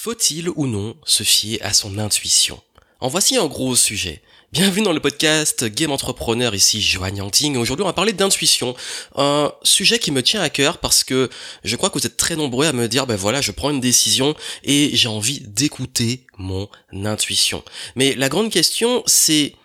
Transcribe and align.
Faut-il 0.00 0.48
ou 0.50 0.68
non 0.68 0.96
se 1.04 1.24
fier 1.24 1.58
à 1.60 1.72
son 1.72 1.98
intuition? 1.98 2.62
En 3.00 3.08
voici 3.08 3.36
un 3.36 3.46
gros 3.46 3.74
sujet. 3.74 4.22
Bienvenue 4.52 4.84
dans 4.84 4.92
le 4.92 5.00
podcast 5.00 5.64
Game 5.64 5.90
Entrepreneur, 5.90 6.54
ici 6.54 6.80
Joanne 6.80 7.16
Yangting. 7.16 7.56
Aujourd'hui, 7.56 7.82
on 7.82 7.88
va 7.88 7.92
parler 7.92 8.12
d'intuition. 8.12 8.76
Un 9.16 9.52
sujet 9.64 9.98
qui 9.98 10.12
me 10.12 10.22
tient 10.22 10.40
à 10.40 10.50
cœur 10.50 10.78
parce 10.78 11.02
que 11.02 11.28
je 11.64 11.74
crois 11.74 11.90
que 11.90 11.98
vous 11.98 12.06
êtes 12.06 12.16
très 12.16 12.36
nombreux 12.36 12.66
à 12.66 12.72
me 12.72 12.86
dire, 12.86 13.08
ben 13.08 13.16
voilà, 13.16 13.40
je 13.40 13.50
prends 13.50 13.70
une 13.70 13.80
décision 13.80 14.36
et 14.62 14.90
j'ai 14.94 15.08
envie 15.08 15.40
d'écouter 15.40 16.26
mon 16.36 16.68
intuition. 16.92 17.64
Mais 17.96 18.14
la 18.14 18.28
grande 18.28 18.52
question, 18.52 19.02
c'est 19.06 19.56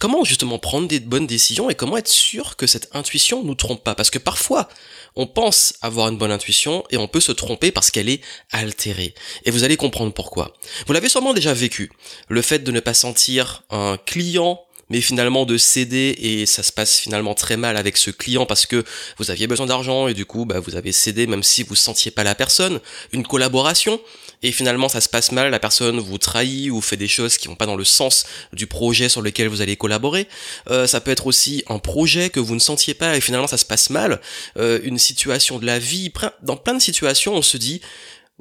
comment 0.00 0.24
justement 0.24 0.58
prendre 0.58 0.88
des 0.88 0.98
bonnes 0.98 1.28
décisions 1.28 1.70
et 1.70 1.76
comment 1.76 1.96
être 1.96 2.08
sûr 2.08 2.56
que 2.56 2.66
cette 2.66 2.88
intuition 2.92 3.44
nous 3.44 3.54
trompe 3.54 3.84
pas? 3.84 3.94
Parce 3.94 4.10
que 4.10 4.18
parfois, 4.18 4.68
on 5.14 5.26
pense 5.26 5.74
avoir 5.82 6.08
une 6.08 6.18
bonne 6.18 6.32
intuition 6.32 6.82
et 6.90 6.96
on 6.96 7.06
peut 7.06 7.20
se 7.20 7.30
tromper 7.30 7.70
parce 7.70 7.92
qu'elle 7.92 8.08
est 8.08 8.22
altérée. 8.50 9.14
Et 9.44 9.52
vous 9.52 9.62
allez 9.62 9.76
comprendre 9.76 10.12
pourquoi. 10.12 10.54
Vous 10.86 10.92
l'avez 10.92 11.08
sûrement 11.08 11.34
déjà 11.34 11.52
vécu. 11.52 11.92
Le 12.28 12.42
fait 12.42 12.60
de 12.60 12.72
ne 12.72 12.80
pas 12.80 12.94
sentir 12.94 13.62
un 13.70 13.96
client 14.04 14.64
mais 14.90 15.00
finalement 15.00 15.46
de 15.46 15.56
céder 15.56 16.16
et 16.18 16.46
ça 16.46 16.64
se 16.64 16.72
passe 16.72 16.98
finalement 16.98 17.34
très 17.34 17.56
mal 17.56 17.76
avec 17.76 17.96
ce 17.96 18.10
client 18.10 18.44
parce 18.44 18.66
que 18.66 18.84
vous 19.18 19.30
aviez 19.30 19.46
besoin 19.46 19.66
d'argent 19.66 20.08
et 20.08 20.14
du 20.14 20.26
coup 20.26 20.44
bah, 20.44 20.58
vous 20.58 20.74
avez 20.74 20.90
cédé 20.90 21.28
même 21.28 21.44
si 21.44 21.62
vous 21.62 21.76
sentiez 21.76 22.10
pas 22.10 22.24
la 22.24 22.34
personne, 22.34 22.80
une 23.12 23.24
collaboration 23.24 24.00
et 24.42 24.52
finalement 24.52 24.88
ça 24.88 25.00
se 25.00 25.08
passe 25.08 25.32
mal, 25.32 25.50
la 25.50 25.58
personne 25.58 25.98
vous 26.00 26.18
trahit 26.18 26.70
ou 26.70 26.80
fait 26.80 26.96
des 26.96 27.08
choses 27.08 27.36
qui 27.36 27.48
vont 27.48 27.56
pas 27.56 27.66
dans 27.66 27.76
le 27.76 27.84
sens 27.84 28.24
du 28.52 28.66
projet 28.66 29.08
sur 29.08 29.22
lequel 29.22 29.48
vous 29.48 29.60
allez 29.60 29.76
collaborer. 29.76 30.28
Euh, 30.70 30.86
ça 30.86 31.00
peut 31.00 31.10
être 31.10 31.26
aussi 31.26 31.62
un 31.68 31.78
projet 31.78 32.30
que 32.30 32.40
vous 32.40 32.54
ne 32.54 32.60
sentiez 32.60 32.94
pas 32.94 33.16
et 33.16 33.20
finalement 33.20 33.46
ça 33.46 33.58
se 33.58 33.64
passe 33.64 33.90
mal, 33.90 34.20
euh, 34.56 34.80
une 34.82 34.98
situation 34.98 35.58
de 35.58 35.66
la 35.66 35.78
vie, 35.78 36.12
dans 36.42 36.56
plein 36.56 36.74
de 36.74 36.82
situations 36.82 37.34
on 37.34 37.42
se 37.42 37.56
dit 37.56 37.80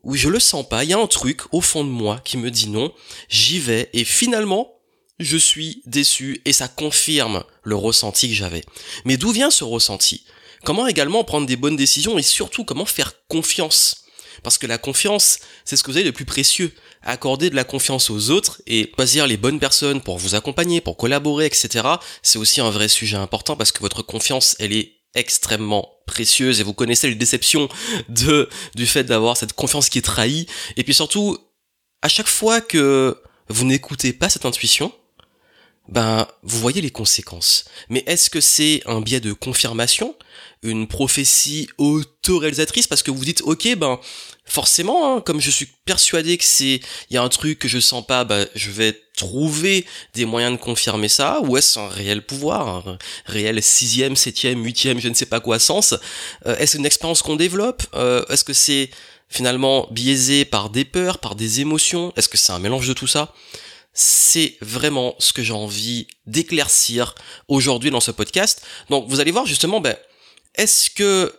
oui 0.04 0.18
je 0.18 0.30
le 0.30 0.40
sens 0.40 0.68
pas, 0.68 0.84
il 0.84 0.90
y 0.90 0.94
a 0.94 1.00
un 1.00 1.08
truc 1.08 1.42
au 1.52 1.62
fond 1.62 1.84
de 1.84 1.90
moi 1.90 2.22
qui 2.24 2.38
me 2.38 2.52
dit 2.52 2.70
non, 2.70 2.94
j'y 3.28 3.60
vais 3.60 3.90
et 3.94 4.06
finalement 4.06 4.76
je 5.20 5.38
suis 5.38 5.82
déçu 5.86 6.42
et 6.46 6.54
ça 6.54 6.68
confirme 6.68 7.44
le 7.64 7.76
ressenti 7.76 8.30
que 8.30 8.36
j'avais. 8.36 8.64
Mais 9.06 9.18
d'où 9.18 9.32
vient 9.32 9.52
ce 9.52 9.66
ressenti? 9.66 10.24
Comment 10.64 10.88
également 10.88 11.24
prendre 11.24 11.48
des 11.48 11.56
bonnes 11.56 11.76
décisions 11.76 12.18
et 12.18 12.22
surtout 12.22 12.64
comment 12.64 12.86
faire 12.86 13.14
confiance? 13.28 13.99
Parce 14.44 14.58
que 14.58 14.68
la 14.68 14.78
confiance, 14.78 15.40
c'est 15.66 15.76
ce 15.76 15.84
que 15.84 15.92
vous 15.92 15.98
avez 15.98 16.06
de 16.06 16.12
plus 16.12 16.26
précieux. 16.26 16.74
Accorder 17.02 17.50
de 17.50 17.56
la 17.56 17.64
confiance 17.64 18.10
aux 18.10 18.30
autres 18.30 18.62
et 18.68 18.92
choisir 18.96 19.28
les 19.28 19.38
bonnes 19.38 19.60
personnes 19.60 20.02
pour 20.02 20.18
vous 20.18 20.36
accompagner, 20.36 20.82
pour 20.82 20.98
collaborer, 20.98 21.46
etc. 21.46 21.88
C'est 22.24 22.40
aussi 22.40 22.62
un 22.62 22.70
vrai 22.70 22.88
sujet 22.88 23.18
important 23.18 23.56
parce 23.56 23.72
que 23.72 23.80
votre 23.80 24.02
confiance, 24.02 24.56
elle 24.60 24.74
est 24.74 24.94
extrêmement 25.16 25.90
précieuse 26.06 26.60
et 26.60 26.64
vous 26.64 26.74
connaissez 26.74 27.08
les 27.10 27.16
déceptions 27.16 27.70
de, 28.10 28.50
du 28.76 28.86
fait 28.86 29.04
d'avoir 29.04 29.38
cette 29.38 29.54
confiance 29.54 29.90
qui 29.90 30.00
est 30.00 30.04
trahie. 30.04 30.48
Et 30.78 30.84
puis 30.84 30.94
surtout, 30.94 31.38
à 32.02 32.10
chaque 32.10 32.28
fois 32.28 32.62
que 32.62 33.18
vous 33.50 33.66
n'écoutez 33.66 34.14
pas 34.14 34.30
cette 34.30 34.46
intuition, 34.46 34.94
ben 35.90 36.28
vous 36.44 36.60
voyez 36.60 36.82
les 36.82 36.92
conséquences. 36.92 37.66
Mais 37.90 38.04
est-ce 38.06 38.30
que 38.30 38.42
c'est 38.42 38.82
un 38.86 39.02
biais 39.02 39.20
de 39.20 39.34
confirmation, 39.34 40.16
une 40.62 40.88
prophétie 40.88 41.68
autoréalisatrice? 41.78 42.88
Parce 42.88 43.02
que 43.02 43.12
vous 43.12 43.26
dites 43.26 43.42
ok 43.42 43.76
ben 43.76 44.00
forcément 44.46 45.18
hein, 45.18 45.22
comme 45.22 45.42
je 45.42 45.50
suis 45.50 45.68
persuadé 45.86 46.38
que 46.38 46.44
c'est 46.44 46.80
il 47.10 47.14
y 47.14 47.18
a 47.18 47.24
un 47.24 47.30
truc 47.30 47.60
que 47.60 47.68
je 47.68 47.80
sens 47.80 48.06
pas 48.06 48.24
ben, 48.24 48.48
je 48.56 48.70
vais 48.70 49.00
trouver 49.18 49.86
des 50.14 50.26
moyens 50.26 50.54
de 50.54 50.62
confirmer 50.62 51.10
ça. 51.10 51.42
Ou 51.42 51.58
est-ce 51.58 51.80
un 51.80 51.90
réel 51.90 52.24
pouvoir 52.26 52.88
un 52.88 52.98
réel 53.26 53.62
sixième 53.64 54.16
septième 54.16 54.64
huitième 54.64 55.00
je 55.00 55.10
ne 55.10 55.16
sais 55.16 55.26
pas 55.26 55.40
quoi 55.40 55.58
sens? 55.58 55.96
Euh, 56.46 56.56
est-ce 56.58 56.78
une 56.78 56.86
expérience 56.86 57.24
qu'on 57.24 57.36
développe? 57.36 57.84
Euh, 57.96 58.24
est-ce 58.30 58.44
que 58.44 58.54
c'est 58.54 58.92
finalement 59.28 59.88
biaisé 59.92 60.46
par 60.46 60.70
des 60.70 60.86
peurs 60.86 61.18
par 61.18 61.34
des 61.36 61.62
émotions? 61.62 62.14
Est-ce 62.16 62.30
que 62.30 62.38
c'est 62.38 62.52
un 62.52 62.60
mélange 62.60 62.88
de 62.88 62.94
tout 62.94 63.08
ça? 63.08 63.34
C'est 63.94 64.58
vraiment 64.62 65.16
ce 65.20 65.34
que 65.34 65.44
j'ai 65.44 65.54
envie 65.54 66.08
d'éclaircir 66.26 67.16
aujourd'hui 67.48 67.92
dans 67.92 68.00
ce 68.00 68.12
podcast. 68.12 68.66
Donc 68.90 69.08
vous 69.08 69.20
allez 69.20 69.32
voir 69.32 69.46
justement, 69.46 69.82
ben, 69.82 69.96
est-ce 70.56 70.90
que 70.90 71.34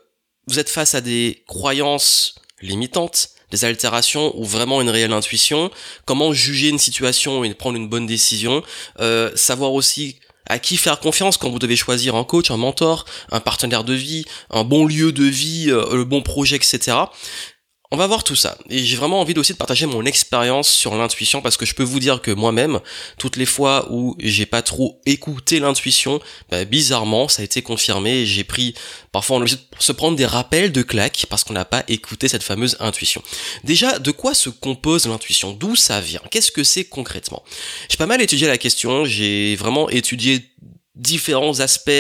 vous 0.47 0.59
êtes 0.59 0.69
face 0.69 0.95
à 0.95 1.01
des 1.01 1.45
croyances 1.47 2.35
limitantes, 2.61 3.31
des 3.51 3.65
altérations 3.65 4.37
ou 4.39 4.45
vraiment 4.45 4.81
une 4.81 4.91
réelle 4.91 5.13
intuition? 5.13 5.71
Comment 6.05 6.33
juger 6.33 6.69
une 6.69 6.79
situation 6.79 7.45
et 7.45 7.55
prendre 7.55 7.77
une 7.77 7.89
bonne 7.89 8.07
décision? 8.07 8.63
Euh, 9.01 9.31
Savoir 9.37 9.73
aussi 9.73 10.19
à 10.47 10.59
qui 10.59 10.77
faire 10.77 10.99
confiance 10.99 11.37
quand 11.37 11.49
vous 11.49 11.61
devez 11.61 11.77
choisir 11.77 12.17
un 12.17 12.25
coach, 12.25 12.51
un 12.51 12.57
mentor, 12.57 13.05
un 13.31 13.41
partenaire 13.41 13.85
de 13.85 13.95
vie, 13.95 14.25
un 14.51 14.65
bon 14.65 14.85
lieu 14.85 15.13
de 15.13 15.25
vie, 15.25 15.71
euh, 15.71 15.95
le 15.95 16.05
bon 16.05 16.23
projet, 16.23 16.57
etc. 16.57 16.97
On 17.93 17.97
va 17.97 18.07
voir 18.07 18.23
tout 18.23 18.37
ça. 18.37 18.57
Et 18.69 18.79
j'ai 18.85 18.97
vraiment 18.97 19.21
envie 19.21 19.37
aussi 19.37 19.53
de 19.53 19.59
partager 19.59 19.85
mon 19.85 20.05
expérience 20.05 20.69
sur 20.69 20.95
l'intuition 20.95 21.43
parce 21.43 21.57
que 21.57 21.67
je 21.67 21.75
peux 21.75 21.83
vous 21.83 21.99
dire 21.99 22.23
que 22.23 22.31
moi-même, 22.31 22.79
toutes 23.19 23.37
les 23.37 23.47
fois 23.47 23.89
où 23.91 24.15
j'ai 24.21 24.47
pas 24.47 24.63
trop 24.63 25.01
écouté 25.07 25.59
l'intuition, 25.59 26.21
bah, 26.51 26.65
bizarrement, 26.65 27.27
ça 27.27 27.43
a 27.43 27.45
été 27.45 27.63
confirmé 27.63 28.27
j'ai 28.27 28.45
pris, 28.45 28.75
parfois 29.11 29.39
on 29.39 29.41
est 29.41 29.43
obligé 29.43 29.57
de 29.57 29.83
se 29.83 29.91
prendre 29.91 30.17
des 30.17 30.25
rappels 30.25 30.71
de 30.71 30.83
claques 30.83 31.27
parce 31.29 31.43
qu'on 31.43 31.55
n'a 31.55 31.65
pas 31.65 31.83
écouté 31.89 32.29
cette 32.29 32.45
fameuse 32.45 32.77
intuition. 32.79 33.25
Déjà, 33.65 33.99
de 33.99 34.13
quoi 34.13 34.35
se 34.35 34.51
compose 34.51 35.09
l'intuition? 35.09 35.51
D'où 35.53 35.75
ça 35.75 36.01
vient? 36.01 36.23
Qu'est-ce 36.31 36.53
que 36.53 36.63
c'est 36.63 36.85
concrètement? 36.85 37.43
J'ai 37.89 37.97
pas 37.97 38.07
mal 38.07 38.23
étudié 38.23 38.47
la 38.47 38.59
question, 38.59 39.05
j'ai 39.05 39.57
vraiment 39.57 39.91
étudié 39.91 40.49
différents 41.01 41.61
aspects, 41.61 41.91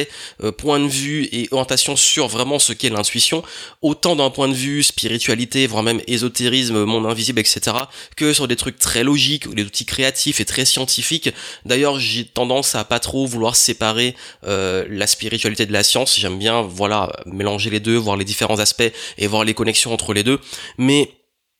euh, 0.42 0.52
points 0.52 0.80
de 0.80 0.88
vue 0.88 1.28
et 1.32 1.48
orientation 1.50 1.96
sur 1.96 2.28
vraiment 2.28 2.58
ce 2.58 2.72
qu'est 2.72 2.90
l'intuition, 2.90 3.42
autant 3.82 4.16
d'un 4.16 4.30
point 4.30 4.48
de 4.48 4.54
vue 4.54 4.82
spiritualité, 4.82 5.66
voire 5.66 5.82
même 5.82 6.00
ésotérisme, 6.06 6.84
monde 6.84 7.06
invisible, 7.06 7.40
etc., 7.40 7.76
que 8.16 8.32
sur 8.32 8.46
des 8.46 8.56
trucs 8.56 8.78
très 8.78 9.02
logiques 9.02 9.46
ou 9.46 9.54
des 9.54 9.64
outils 9.64 9.86
créatifs 9.86 10.40
et 10.40 10.44
très 10.44 10.64
scientifiques. 10.64 11.30
D'ailleurs, 11.64 11.98
j'ai 11.98 12.24
tendance 12.24 12.74
à 12.74 12.84
pas 12.84 13.00
trop 13.00 13.26
vouloir 13.26 13.56
séparer 13.56 14.14
euh, 14.46 14.86
la 14.88 15.06
spiritualité 15.06 15.66
de 15.66 15.72
la 15.72 15.82
science. 15.82 16.18
J'aime 16.18 16.38
bien, 16.38 16.62
voilà, 16.62 17.12
mélanger 17.26 17.70
les 17.70 17.80
deux, 17.80 17.96
voir 17.96 18.16
les 18.16 18.24
différents 18.24 18.58
aspects 18.58 18.92
et 19.18 19.26
voir 19.26 19.44
les 19.44 19.54
connexions 19.54 19.92
entre 19.92 20.12
les 20.12 20.24
deux. 20.24 20.38
Mais 20.78 21.10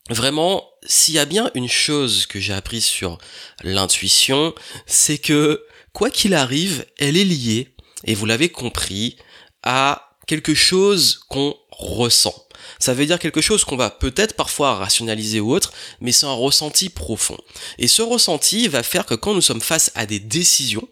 vraiment, 0.08 0.64
s'il 0.86 1.14
y 1.14 1.18
a 1.18 1.24
bien 1.24 1.50
une 1.54 1.68
chose 1.68 2.26
que 2.26 2.40
j'ai 2.40 2.52
appris 2.52 2.80
sur 2.80 3.18
l'intuition, 3.62 4.54
c'est 4.86 5.18
que 5.18 5.64
quoi 5.92 6.10
qu'il 6.10 6.34
arrive, 6.34 6.84
elle 6.98 7.16
est 7.16 7.24
liée, 7.24 7.68
et 8.04 8.14
vous 8.14 8.26
l'avez 8.26 8.48
compris, 8.48 9.16
à 9.62 10.16
quelque 10.26 10.54
chose 10.54 11.20
qu'on 11.28 11.54
ressent. 11.70 12.34
Ça 12.78 12.94
veut 12.94 13.06
dire 13.06 13.18
quelque 13.18 13.40
chose 13.40 13.64
qu'on 13.64 13.76
va 13.76 13.90
peut-être 13.90 14.34
parfois 14.34 14.76
rationaliser 14.76 15.40
ou 15.40 15.52
autre, 15.52 15.72
mais 16.00 16.12
c'est 16.12 16.26
un 16.26 16.32
ressenti 16.32 16.88
profond. 16.88 17.36
Et 17.78 17.88
ce 17.88 18.02
ressenti 18.02 18.68
va 18.68 18.82
faire 18.82 19.06
que 19.06 19.14
quand 19.14 19.34
nous 19.34 19.40
sommes 19.40 19.60
face 19.60 19.90
à 19.94 20.06
des 20.06 20.20
décisions, 20.20 20.88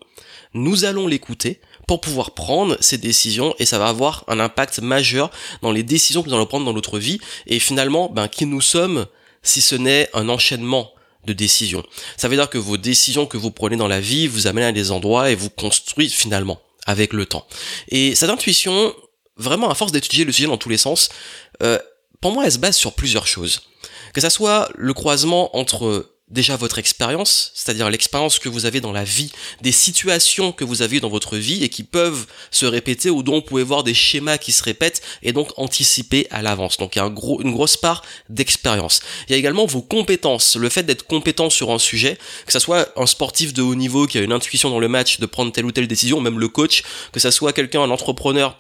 nous 0.54 0.84
allons 0.84 1.06
l'écouter 1.06 1.60
pour 1.86 2.00
pouvoir 2.00 2.32
prendre 2.32 2.76
ces 2.80 2.98
décisions 2.98 3.54
et 3.58 3.64
ça 3.64 3.78
va 3.78 3.88
avoir 3.88 4.24
un 4.28 4.40
impact 4.40 4.80
majeur 4.80 5.30
dans 5.62 5.72
les 5.72 5.82
décisions 5.82 6.22
que 6.22 6.28
nous 6.28 6.34
allons 6.34 6.46
prendre 6.46 6.66
dans 6.66 6.74
notre 6.74 6.98
vie 6.98 7.20
et 7.46 7.58
finalement, 7.58 8.10
ben, 8.10 8.28
qui 8.28 8.44
nous 8.44 8.60
sommes 8.60 9.06
si 9.42 9.60
ce 9.60 9.74
n'est 9.74 10.10
un 10.12 10.28
enchaînement 10.28 10.92
de 11.26 11.32
décisions. 11.32 11.84
Ça 12.16 12.28
veut 12.28 12.36
dire 12.36 12.50
que 12.50 12.58
vos 12.58 12.76
décisions 12.76 13.26
que 13.26 13.36
vous 13.36 13.50
prenez 13.50 13.76
dans 13.76 13.88
la 13.88 14.00
vie 14.00 14.26
vous 14.26 14.46
amènent 14.46 14.64
à 14.64 14.72
des 14.72 14.90
endroits 14.90 15.30
et 15.30 15.34
vous 15.34 15.50
construisent 15.50 16.14
finalement 16.14 16.60
avec 16.86 17.12
le 17.12 17.26
temps. 17.26 17.46
Et 17.88 18.14
cette 18.14 18.30
intuition, 18.30 18.94
vraiment 19.36 19.70
à 19.70 19.74
force 19.74 19.92
d'étudier 19.92 20.24
le 20.24 20.32
sujet 20.32 20.48
dans 20.48 20.56
tous 20.56 20.70
les 20.70 20.78
sens, 20.78 21.10
euh, 21.62 21.78
pour 22.20 22.32
moi 22.32 22.44
elle 22.44 22.52
se 22.52 22.58
base 22.58 22.76
sur 22.76 22.94
plusieurs 22.94 23.26
choses. 23.26 23.62
Que 24.14 24.20
ça 24.20 24.30
soit 24.30 24.70
le 24.74 24.94
croisement 24.94 25.54
entre 25.56 26.17
déjà 26.30 26.56
votre 26.56 26.78
expérience, 26.78 27.52
c'est-à-dire 27.54 27.90
l'expérience 27.90 28.38
que 28.38 28.48
vous 28.48 28.66
avez 28.66 28.80
dans 28.80 28.92
la 28.92 29.04
vie, 29.04 29.32
des 29.62 29.72
situations 29.72 30.52
que 30.52 30.64
vous 30.64 30.82
avez 30.82 31.00
dans 31.00 31.08
votre 31.08 31.36
vie 31.36 31.64
et 31.64 31.68
qui 31.68 31.84
peuvent 31.84 32.26
se 32.50 32.66
répéter 32.66 33.10
ou 33.10 33.22
dont 33.22 33.36
vous 33.36 33.42
pouvez 33.42 33.62
voir 33.62 33.82
des 33.82 33.94
schémas 33.94 34.38
qui 34.38 34.52
se 34.52 34.62
répètent 34.62 35.02
et 35.22 35.32
donc 35.32 35.50
anticiper 35.56 36.26
à 36.30 36.42
l'avance. 36.42 36.76
Donc 36.76 36.96
il 36.96 36.98
y 36.98 37.02
a 37.02 37.06
une 37.06 37.52
grosse 37.52 37.76
part 37.76 38.02
d'expérience. 38.28 39.00
Il 39.28 39.32
y 39.32 39.34
a 39.34 39.38
également 39.38 39.66
vos 39.66 39.82
compétences, 39.82 40.56
le 40.56 40.68
fait 40.68 40.82
d'être 40.82 41.06
compétent 41.06 41.50
sur 41.50 41.70
un 41.70 41.78
sujet, 41.78 42.18
que 42.46 42.52
ça 42.52 42.60
soit 42.60 42.88
un 42.96 43.06
sportif 43.06 43.52
de 43.54 43.62
haut 43.62 43.74
niveau 43.74 44.06
qui 44.06 44.18
a 44.18 44.22
une 44.22 44.32
intuition 44.32 44.70
dans 44.70 44.80
le 44.80 44.88
match 44.88 45.20
de 45.20 45.26
prendre 45.26 45.52
telle 45.52 45.64
ou 45.64 45.72
telle 45.72 45.88
décision, 45.88 46.20
même 46.20 46.38
le 46.38 46.48
coach, 46.48 46.82
que 47.12 47.20
ça 47.20 47.30
soit 47.30 47.52
quelqu'un, 47.52 47.82
un 47.82 47.90
entrepreneur 47.90 48.56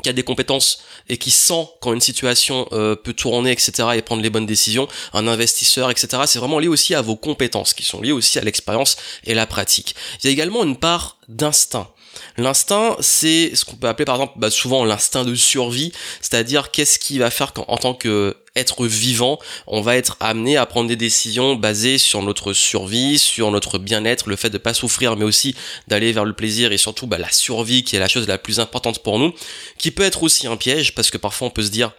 qui 0.00 0.08
a 0.08 0.12
des 0.12 0.22
compétences 0.22 0.82
et 1.08 1.16
qui 1.16 1.30
sent 1.30 1.68
quand 1.80 1.92
une 1.92 2.00
situation 2.00 2.68
euh, 2.72 2.94
peut 2.96 3.12
tourner, 3.12 3.52
etc., 3.52 3.88
et 3.94 4.02
prendre 4.02 4.22
les 4.22 4.30
bonnes 4.30 4.46
décisions, 4.46 4.88
un 5.12 5.26
investisseur, 5.26 5.90
etc., 5.90 6.22
c'est 6.26 6.38
vraiment 6.38 6.58
lié 6.58 6.68
aussi 6.68 6.94
à 6.94 7.02
vos 7.02 7.16
compétences, 7.16 7.74
qui 7.74 7.84
sont 7.84 8.00
liées 8.00 8.12
aussi 8.12 8.38
à 8.38 8.42
l'expérience 8.42 8.96
et 9.24 9.34
la 9.34 9.46
pratique. 9.46 9.94
Il 10.22 10.26
y 10.26 10.28
a 10.30 10.32
également 10.32 10.64
une 10.64 10.76
part 10.76 11.18
d'instinct. 11.28 11.88
L'instinct, 12.36 12.96
c'est 13.00 13.54
ce 13.54 13.64
qu'on 13.64 13.76
peut 13.76 13.88
appeler 13.88 14.04
par 14.04 14.16
exemple 14.16 14.34
bah, 14.36 14.50
souvent 14.50 14.84
l'instinct 14.84 15.24
de 15.24 15.34
survie, 15.34 15.92
c'est-à-dire 16.20 16.70
qu'est-ce 16.70 16.98
qui 16.98 17.18
va 17.18 17.30
faire 17.30 17.52
qu'en 17.52 17.76
tant 17.76 17.94
que 17.94 18.36
être 18.56 18.86
vivant, 18.86 19.38
on 19.66 19.80
va 19.80 19.96
être 19.96 20.16
amené 20.18 20.56
à 20.56 20.66
prendre 20.66 20.88
des 20.88 20.96
décisions 20.96 21.54
basées 21.54 21.98
sur 21.98 22.22
notre 22.22 22.52
survie, 22.52 23.18
sur 23.18 23.50
notre 23.50 23.78
bien-être, 23.78 24.28
le 24.28 24.36
fait 24.36 24.50
de 24.50 24.58
pas 24.58 24.74
souffrir, 24.74 25.16
mais 25.16 25.24
aussi 25.24 25.54
d'aller 25.86 26.12
vers 26.12 26.24
le 26.24 26.32
plaisir 26.32 26.72
et 26.72 26.78
surtout 26.78 27.06
bah, 27.06 27.18
la 27.18 27.30
survie 27.30 27.84
qui 27.84 27.96
est 27.96 28.00
la 28.00 28.08
chose 28.08 28.26
la 28.26 28.38
plus 28.38 28.58
importante 28.58 29.02
pour 29.02 29.18
nous, 29.18 29.32
qui 29.78 29.90
peut 29.90 30.02
être 30.02 30.22
aussi 30.22 30.46
un 30.46 30.56
piège 30.56 30.94
parce 30.94 31.10
que 31.10 31.18
parfois 31.18 31.48
on 31.48 31.50
peut 31.50 31.62
se 31.62 31.70
dire 31.70 31.92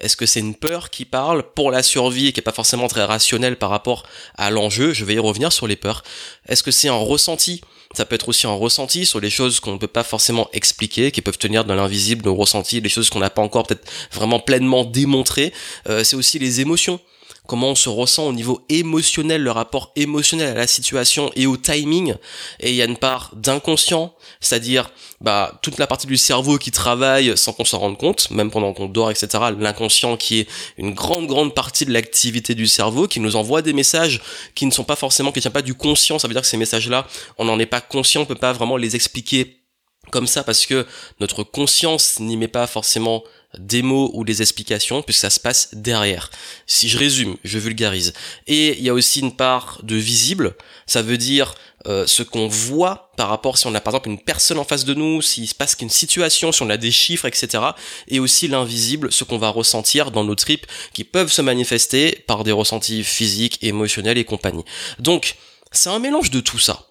Est-ce 0.00 0.16
que 0.16 0.26
c'est 0.26 0.40
une 0.40 0.54
peur 0.54 0.90
qui 0.90 1.04
parle 1.04 1.44
pour 1.54 1.70
la 1.70 1.82
survie 1.82 2.28
et 2.28 2.32
qui 2.32 2.40
est 2.40 2.42
pas 2.42 2.52
forcément 2.52 2.88
très 2.88 3.04
rationnelle 3.04 3.56
par 3.56 3.70
rapport 3.70 4.04
à 4.36 4.50
l'enjeu? 4.50 4.92
Je 4.92 5.04
vais 5.04 5.14
y 5.14 5.18
revenir 5.18 5.52
sur 5.52 5.66
les 5.66 5.76
peurs. 5.76 6.02
Est-ce 6.48 6.62
que 6.62 6.70
c'est 6.70 6.88
un 6.88 6.94
ressenti? 6.94 7.60
Ça 7.94 8.04
peut 8.04 8.16
être 8.16 8.28
aussi 8.28 8.46
un 8.48 8.54
ressenti 8.54 9.06
sur 9.06 9.20
les 9.20 9.30
choses 9.30 9.60
qu'on 9.60 9.74
ne 9.74 9.78
peut 9.78 9.86
pas 9.86 10.02
forcément 10.02 10.48
expliquer, 10.52 11.12
qui 11.12 11.22
peuvent 11.22 11.38
tenir 11.38 11.64
dans 11.64 11.76
l'invisible, 11.76 12.24
nos 12.24 12.34
ressentis, 12.34 12.80
les 12.80 12.88
choses 12.88 13.08
qu'on 13.08 13.20
n'a 13.20 13.30
pas 13.30 13.42
encore 13.42 13.66
peut-être 13.66 13.88
vraiment 14.12 14.40
pleinement 14.40 14.84
démontrées. 14.84 15.52
Euh, 15.88 16.02
c'est 16.02 16.16
aussi 16.16 16.40
les 16.40 16.60
émotions 16.60 17.00
comment 17.46 17.70
on 17.70 17.74
se 17.74 17.88
ressent 17.88 18.26
au 18.26 18.32
niveau 18.32 18.64
émotionnel, 18.68 19.42
le 19.42 19.50
rapport 19.50 19.92
émotionnel 19.96 20.48
à 20.48 20.54
la 20.54 20.66
situation 20.66 21.30
et 21.36 21.46
au 21.46 21.56
timing. 21.56 22.14
Et 22.60 22.70
il 22.70 22.76
y 22.76 22.82
a 22.82 22.86
une 22.86 22.96
part 22.96 23.30
d'inconscient, 23.34 24.14
c'est-à-dire 24.40 24.90
bah, 25.20 25.58
toute 25.62 25.78
la 25.78 25.86
partie 25.86 26.06
du 26.06 26.16
cerveau 26.16 26.58
qui 26.58 26.70
travaille 26.70 27.36
sans 27.36 27.52
qu'on 27.52 27.64
s'en 27.64 27.78
rende 27.78 27.98
compte, 27.98 28.30
même 28.30 28.50
pendant 28.50 28.72
qu'on 28.72 28.86
dort, 28.86 29.10
etc. 29.10 29.28
L'inconscient 29.58 30.16
qui 30.16 30.40
est 30.40 30.48
une 30.78 30.94
grande, 30.94 31.26
grande 31.26 31.54
partie 31.54 31.84
de 31.84 31.92
l'activité 31.92 32.54
du 32.54 32.66
cerveau, 32.66 33.08
qui 33.08 33.20
nous 33.20 33.36
envoie 33.36 33.62
des 33.62 33.72
messages 33.72 34.22
qui 34.54 34.66
ne 34.66 34.70
sont 34.70 34.84
pas 34.84 34.96
forcément, 34.96 35.30
qui 35.30 35.38
ne 35.38 35.42
tiennent 35.42 35.52
pas 35.52 35.62
du 35.62 35.74
conscient. 35.74 36.18
Ça 36.18 36.28
veut 36.28 36.34
dire 36.34 36.42
que 36.42 36.48
ces 36.48 36.56
messages-là, 36.56 37.06
on 37.38 37.44
n'en 37.44 37.58
est 37.58 37.66
pas 37.66 37.80
conscient, 37.80 38.22
on 38.22 38.26
peut 38.26 38.34
pas 38.34 38.52
vraiment 38.52 38.76
les 38.76 38.96
expliquer 38.96 39.63
comme 40.14 40.28
ça 40.28 40.44
parce 40.44 40.64
que 40.64 40.86
notre 41.18 41.42
conscience 41.42 42.20
n'y 42.20 42.36
met 42.36 42.46
pas 42.46 42.68
forcément 42.68 43.24
des 43.58 43.82
mots 43.82 44.12
ou 44.14 44.22
des 44.24 44.42
explications 44.42 45.02
puisque 45.02 45.22
ça 45.22 45.30
se 45.30 45.40
passe 45.40 45.70
derrière. 45.72 46.30
Si 46.68 46.88
je 46.88 46.96
résume, 46.96 47.36
je 47.42 47.58
vulgarise. 47.58 48.12
Et 48.46 48.78
il 48.78 48.84
y 48.84 48.88
a 48.88 48.94
aussi 48.94 49.18
une 49.18 49.34
part 49.34 49.80
de 49.82 49.96
visible, 49.96 50.54
ça 50.86 51.02
veut 51.02 51.18
dire 51.18 51.56
euh, 51.88 52.06
ce 52.06 52.22
qu'on 52.22 52.46
voit 52.46 53.10
par 53.16 53.28
rapport 53.28 53.58
si 53.58 53.66
on 53.66 53.74
a 53.74 53.80
par 53.80 53.92
exemple 53.94 54.10
une 54.10 54.20
personne 54.20 54.60
en 54.60 54.64
face 54.64 54.84
de 54.84 54.94
nous, 54.94 55.20
s'il 55.20 55.48
se 55.48 55.54
passe 55.54 55.74
qu'une 55.74 55.90
situation, 55.90 56.52
si 56.52 56.62
on 56.62 56.70
a 56.70 56.76
des 56.76 56.92
chiffres, 56.92 57.26
etc. 57.26 57.64
Et 58.06 58.20
aussi 58.20 58.46
l'invisible, 58.46 59.10
ce 59.10 59.24
qu'on 59.24 59.38
va 59.38 59.48
ressentir 59.48 60.12
dans 60.12 60.22
nos 60.22 60.36
tripes 60.36 60.66
qui 60.92 61.02
peuvent 61.02 61.32
se 61.32 61.42
manifester 61.42 62.22
par 62.28 62.44
des 62.44 62.52
ressentis 62.52 63.02
physiques, 63.02 63.58
émotionnels 63.62 64.18
et 64.18 64.24
compagnie. 64.24 64.64
Donc, 65.00 65.34
c'est 65.72 65.90
un 65.90 65.98
mélange 65.98 66.30
de 66.30 66.38
tout 66.38 66.60
ça. 66.60 66.86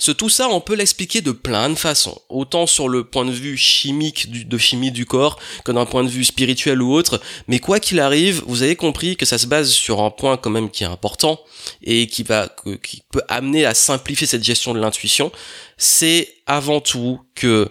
Ce 0.00 0.12
tout 0.12 0.28
ça, 0.28 0.48
on 0.48 0.60
peut 0.60 0.74
l'expliquer 0.74 1.20
de 1.20 1.32
plein 1.32 1.68
de 1.70 1.74
façons, 1.74 2.20
autant 2.28 2.66
sur 2.66 2.88
le 2.88 3.02
point 3.02 3.24
de 3.24 3.32
vue 3.32 3.56
chimique 3.56 4.30
du, 4.30 4.44
de 4.44 4.58
chimie 4.58 4.92
du 4.92 5.06
corps 5.06 5.40
que 5.64 5.72
d'un 5.72 5.86
point 5.86 6.04
de 6.04 6.08
vue 6.08 6.24
spirituel 6.24 6.80
ou 6.80 6.92
autre. 6.92 7.20
Mais 7.48 7.58
quoi 7.58 7.80
qu'il 7.80 7.98
arrive, 7.98 8.42
vous 8.46 8.62
avez 8.62 8.76
compris 8.76 9.16
que 9.16 9.26
ça 9.26 9.38
se 9.38 9.46
base 9.46 9.70
sur 9.70 10.00
un 10.00 10.10
point 10.10 10.36
quand 10.36 10.50
même 10.50 10.70
qui 10.70 10.84
est 10.84 10.88
important 10.88 11.40
et 11.82 12.06
qui 12.06 12.22
va, 12.22 12.48
qui 12.82 13.02
peut 13.10 13.22
amener 13.28 13.64
à 13.64 13.74
simplifier 13.74 14.28
cette 14.28 14.44
gestion 14.44 14.72
de 14.72 14.78
l'intuition. 14.78 15.32
C'est 15.78 16.32
avant 16.46 16.80
tout 16.80 17.20
que 17.34 17.68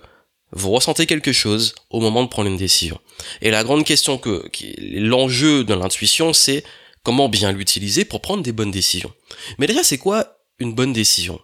vous 0.52 0.72
ressentez 0.72 1.06
quelque 1.06 1.32
chose 1.32 1.76
au 1.90 2.00
moment 2.00 2.24
de 2.24 2.30
prendre 2.30 2.50
une 2.50 2.58
décision. 2.58 3.00
Et 3.42 3.52
la 3.52 3.64
grande 3.64 3.86
question 3.86 4.18
que, 4.18 4.50
l'enjeu 4.80 5.64
de 5.64 5.74
l'intuition, 5.74 6.34
c'est 6.34 6.64
comment 7.04 7.30
bien 7.30 7.52
l'utiliser 7.52 8.06
pour 8.06 8.22
prendre 8.22 8.44
des 8.44 8.52
bonnes 8.52 8.72
décisions. 8.72 9.14
Mais 9.60 9.68
déjà, 9.68 9.84
c'est 9.84 9.98
quoi 9.98 10.40
une 10.60 10.74
bonne 10.74 10.94
décision? 10.94 11.40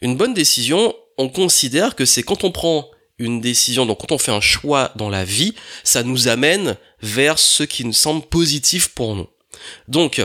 Une 0.00 0.16
bonne 0.16 0.34
décision, 0.34 0.94
on 1.16 1.28
considère 1.28 1.96
que 1.96 2.04
c'est 2.04 2.22
quand 2.22 2.44
on 2.44 2.52
prend 2.52 2.90
une 3.18 3.40
décision, 3.40 3.84
donc 3.84 4.00
quand 4.00 4.12
on 4.12 4.18
fait 4.18 4.32
un 4.32 4.40
choix 4.40 4.92
dans 4.94 5.08
la 5.08 5.24
vie, 5.24 5.54
ça 5.82 6.02
nous 6.02 6.28
amène 6.28 6.76
vers 7.02 7.38
ce 7.38 7.64
qui 7.64 7.84
nous 7.84 7.92
semble 7.92 8.22
positif 8.22 8.88
pour 8.88 9.16
nous. 9.16 9.26
Donc, 9.88 10.24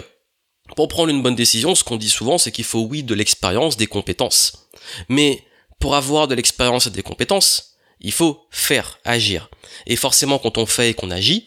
pour 0.76 0.88
prendre 0.88 1.10
une 1.10 1.24
bonne 1.24 1.36
décision, 1.36 1.76
ce 1.76 1.84
qu'on 1.84 1.98
dit 1.98 2.10
souvent, 2.10 2.38
c'est 2.38 2.52
qu'il 2.52 2.66
faut, 2.66 2.82
oui, 2.82 3.04
de 3.04 3.16
l'expérience, 3.16 3.78
des 3.78 3.88
compétences. 3.88 4.70
Mais 5.10 5.44
pour 5.80 5.96
avoir 5.96 6.28
de 6.28 6.36
l'expérience 6.36 6.88
et 6.88 6.92
des 6.92 7.04
compétences, 7.04 7.78
il 8.00 8.12
faut 8.12 8.46
faire, 8.52 9.00
agir. 9.06 9.50
Et 9.88 9.96
forcément, 9.96 10.40
quand 10.40 10.58
on 10.58 10.66
fait 10.66 10.92
et 10.92 10.94
qu'on 10.94 11.12
agit, 11.12 11.46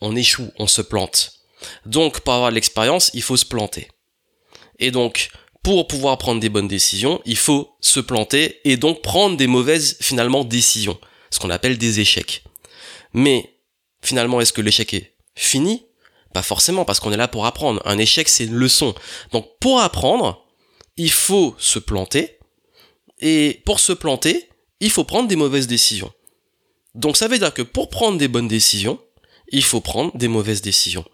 on 0.00 0.14
échoue, 0.14 0.50
on 0.58 0.66
se 0.66 0.82
plante. 0.82 1.32
Donc, 1.86 2.20
pour 2.20 2.34
avoir 2.34 2.50
de 2.50 2.54
l'expérience, 2.54 3.10
il 3.14 3.22
faut 3.22 3.36
se 3.36 3.44
planter. 3.44 3.88
Et 4.78 4.90
donc, 4.90 5.30
pour 5.64 5.88
pouvoir 5.88 6.18
prendre 6.18 6.40
des 6.40 6.50
bonnes 6.50 6.68
décisions, 6.68 7.20
il 7.24 7.38
faut 7.38 7.74
se 7.80 7.98
planter 7.98 8.60
et 8.64 8.76
donc 8.76 9.02
prendre 9.02 9.36
des 9.36 9.46
mauvaises 9.46 9.96
finalement 10.00 10.44
décisions, 10.44 11.00
ce 11.30 11.40
qu'on 11.40 11.50
appelle 11.50 11.78
des 11.78 12.00
échecs. 12.00 12.44
Mais 13.14 13.56
finalement, 14.02 14.40
est-ce 14.40 14.52
que 14.52 14.60
l'échec 14.60 14.92
est 14.92 15.16
fini? 15.34 15.86
Pas 16.34 16.42
forcément, 16.42 16.84
parce 16.84 17.00
qu'on 17.00 17.12
est 17.12 17.16
là 17.16 17.28
pour 17.28 17.46
apprendre. 17.46 17.80
Un 17.86 17.96
échec, 17.96 18.28
c'est 18.28 18.44
une 18.44 18.54
leçon. 18.54 18.94
Donc 19.32 19.48
pour 19.58 19.80
apprendre, 19.80 20.44
il 20.98 21.10
faut 21.10 21.56
se 21.58 21.78
planter, 21.78 22.38
et 23.20 23.62
pour 23.64 23.80
se 23.80 23.94
planter, 23.94 24.50
il 24.80 24.90
faut 24.90 25.04
prendre 25.04 25.28
des 25.28 25.36
mauvaises 25.36 25.66
décisions. 25.66 26.12
Donc 26.94 27.16
ça 27.16 27.26
veut 27.26 27.38
dire 27.38 27.54
que 27.54 27.62
pour 27.62 27.88
prendre 27.88 28.18
des 28.18 28.28
bonnes 28.28 28.48
décisions, 28.48 29.00
il 29.48 29.64
faut 29.64 29.80
prendre 29.80 30.14
des 30.14 30.28
mauvaises 30.28 30.60
décisions. 30.60 31.06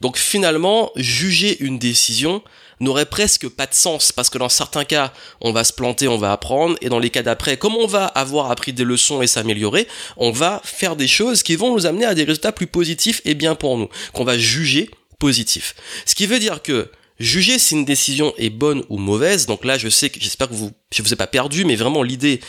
Donc 0.00 0.16
finalement, 0.16 0.90
juger 0.96 1.56
une 1.62 1.78
décision 1.78 2.42
n'aurait 2.80 3.06
presque 3.06 3.48
pas 3.48 3.66
de 3.66 3.74
sens 3.74 4.12
parce 4.12 4.30
que 4.30 4.38
dans 4.38 4.48
certains 4.48 4.84
cas, 4.84 5.12
on 5.40 5.52
va 5.52 5.64
se 5.64 5.72
planter, 5.72 6.08
on 6.08 6.18
va 6.18 6.32
apprendre 6.32 6.76
et 6.80 6.88
dans 6.88 6.98
les 6.98 7.10
cas 7.10 7.22
d'après, 7.22 7.56
comme 7.56 7.76
on 7.76 7.86
va 7.86 8.06
avoir 8.06 8.50
appris 8.50 8.72
des 8.72 8.84
leçons 8.84 9.22
et 9.22 9.26
s'améliorer, 9.26 9.86
on 10.16 10.30
va 10.30 10.60
faire 10.64 10.96
des 10.96 11.08
choses 11.08 11.42
qui 11.42 11.56
vont 11.56 11.74
nous 11.74 11.86
amener 11.86 12.04
à 12.04 12.14
des 12.14 12.24
résultats 12.24 12.52
plus 12.52 12.66
positifs 12.66 13.20
et 13.24 13.34
bien 13.34 13.54
pour 13.54 13.78
nous, 13.78 13.88
qu'on 14.12 14.24
va 14.24 14.38
juger 14.38 14.90
positifs. 15.18 15.74
Ce 16.06 16.14
qui 16.14 16.26
veut 16.26 16.38
dire 16.38 16.62
que 16.62 16.90
juger 17.18 17.58
si 17.58 17.74
une 17.74 17.84
décision 17.84 18.34
est 18.38 18.50
bonne 18.50 18.82
ou 18.88 18.98
mauvaise, 18.98 19.46
donc 19.46 19.64
là 19.64 19.78
je 19.78 19.88
sais 19.88 20.10
que 20.10 20.20
j'espère 20.20 20.48
que 20.48 20.54
vous 20.54 20.72
je 20.92 21.02
vous 21.02 21.12
ai 21.12 21.16
pas 21.16 21.26
perdu 21.26 21.64
mais 21.64 21.76
vraiment 21.76 22.02
l'idée 22.02 22.40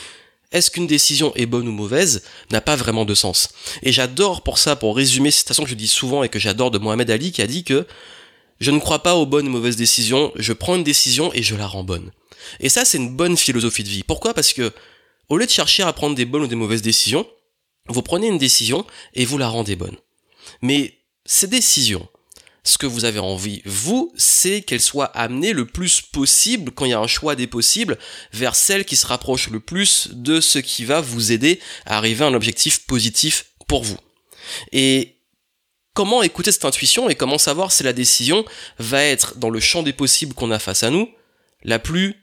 est-ce 0.55 0.71
qu'une 0.71 0.87
décision 0.87 1.33
est 1.35 1.45
bonne 1.45 1.67
ou 1.67 1.71
mauvaise 1.71 2.23
n'a 2.51 2.61
pas 2.61 2.75
vraiment 2.75 3.05
de 3.05 3.13
sens. 3.13 3.49
Et 3.83 3.91
j'adore 3.91 4.41
pour 4.41 4.57
ça, 4.57 4.75
pour 4.75 4.95
résumer 4.95 5.31
cette 5.31 5.39
citation 5.39 5.63
que 5.63 5.69
je 5.69 5.75
dis 5.75 5.87
souvent 5.87 6.23
et 6.23 6.29
que 6.29 6.39
j'adore 6.39 6.71
de 6.71 6.77
Mohamed 6.77 7.09
Ali 7.11 7.31
qui 7.31 7.41
a 7.41 7.47
dit 7.47 7.63
que 7.63 7.85
je 8.59 8.71
ne 8.71 8.79
crois 8.79 9.03
pas 9.03 9.15
aux 9.15 9.25
bonnes 9.25 9.47
ou 9.47 9.51
mauvaises 9.51 9.75
décisions, 9.75 10.31
je 10.35 10.53
prends 10.53 10.75
une 10.75 10.83
décision 10.83 11.31
et 11.33 11.43
je 11.43 11.55
la 11.55 11.67
rends 11.67 11.83
bonne. 11.83 12.11
Et 12.59 12.69
ça, 12.69 12.85
c'est 12.85 12.97
une 12.97 13.15
bonne 13.15 13.37
philosophie 13.37 13.83
de 13.83 13.89
vie. 13.89 14.03
Pourquoi? 14.03 14.33
Parce 14.33 14.53
que, 14.53 14.71
au 15.29 15.37
lieu 15.37 15.45
de 15.45 15.51
chercher 15.51 15.83
à 15.83 15.91
prendre 15.91 16.15
des 16.15 16.25
bonnes 16.25 16.43
ou 16.43 16.47
des 16.47 16.55
mauvaises 16.55 16.81
décisions, 16.81 17.27
vous 17.87 18.01
prenez 18.01 18.27
une 18.27 18.37
décision 18.37 18.85
et 19.13 19.25
vous 19.25 19.37
la 19.37 19.49
rendez 19.49 19.75
bonne. 19.75 19.97
Mais 20.61 20.99
ces 21.25 21.47
décisions, 21.47 22.07
ce 22.65 22.79
que 22.79 22.87
vous 22.87 23.05
avez 23.05 23.19
envie, 23.19 23.61
vous, 23.63 24.11
c'est 24.17 24.61
qu'elles 24.61 24.81
soient 24.81 25.05
amenées 25.05 25.53
le 25.53 25.65
plus 25.65 26.01
possible, 26.01 26.71
quand 26.71 26.85
il 26.85 26.91
y 26.91 26.93
a 26.93 26.99
un 26.99 27.07
choix 27.07 27.35
des 27.35 27.47
possibles, 27.47 27.97
vers 28.33 28.55
celle 28.55 28.85
qui 28.85 28.95
se 28.95 29.05
rapproche 29.05 29.49
le 29.49 29.59
plus 29.59 30.09
de 30.11 30.41
ce 30.41 30.59
qui 30.59 30.83
va 30.83 30.99
vous 30.99 31.31
aider 31.31 31.59
à 31.85 31.97
arriver 31.97 32.25
à 32.25 32.27
un 32.27 32.33
objectif 32.33 32.85
positif 32.87 33.51
pour 33.67 33.83
vous. 33.83 33.97
Et 34.71 35.19
comment 35.93 36.23
écouter 36.23 36.51
cette 36.51 36.65
intuition 36.65 37.07
et 37.07 37.15
comment 37.15 37.37
savoir 37.37 37.71
si 37.71 37.83
la 37.83 37.93
décision 37.93 38.43
va 38.79 39.03
être 39.03 39.37
dans 39.37 39.51
le 39.51 39.59
champ 39.59 39.83
des 39.83 39.93
possibles 39.93 40.33
qu'on 40.33 40.51
a 40.51 40.59
face 40.59 40.81
à 40.81 40.89
nous, 40.89 41.09
la 41.63 41.77
plus 41.77 42.15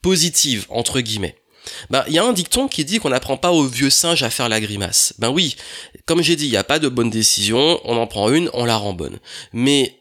positive, 0.00 0.64
entre 0.68 1.00
guillemets? 1.00 1.36
Ben, 1.90 2.04
il 2.08 2.14
y 2.14 2.18
a 2.18 2.24
un 2.24 2.32
dicton 2.32 2.68
qui 2.68 2.84
dit 2.84 2.98
qu'on 2.98 3.10
n'apprend 3.10 3.36
pas 3.36 3.50
au 3.50 3.64
vieux 3.64 3.90
singe 3.90 4.22
à 4.22 4.30
faire 4.30 4.48
la 4.48 4.60
grimace. 4.60 5.14
Ben 5.18 5.30
oui, 5.30 5.56
comme 6.06 6.22
j'ai 6.22 6.36
dit, 6.36 6.46
il 6.46 6.50
n'y 6.50 6.56
a 6.56 6.64
pas 6.64 6.78
de 6.78 6.88
bonne 6.88 7.10
décision, 7.10 7.80
on 7.84 7.96
en 7.96 8.06
prend 8.06 8.30
une, 8.30 8.50
on 8.52 8.64
la 8.64 8.76
rend 8.76 8.92
bonne. 8.92 9.18
Mais 9.52 9.96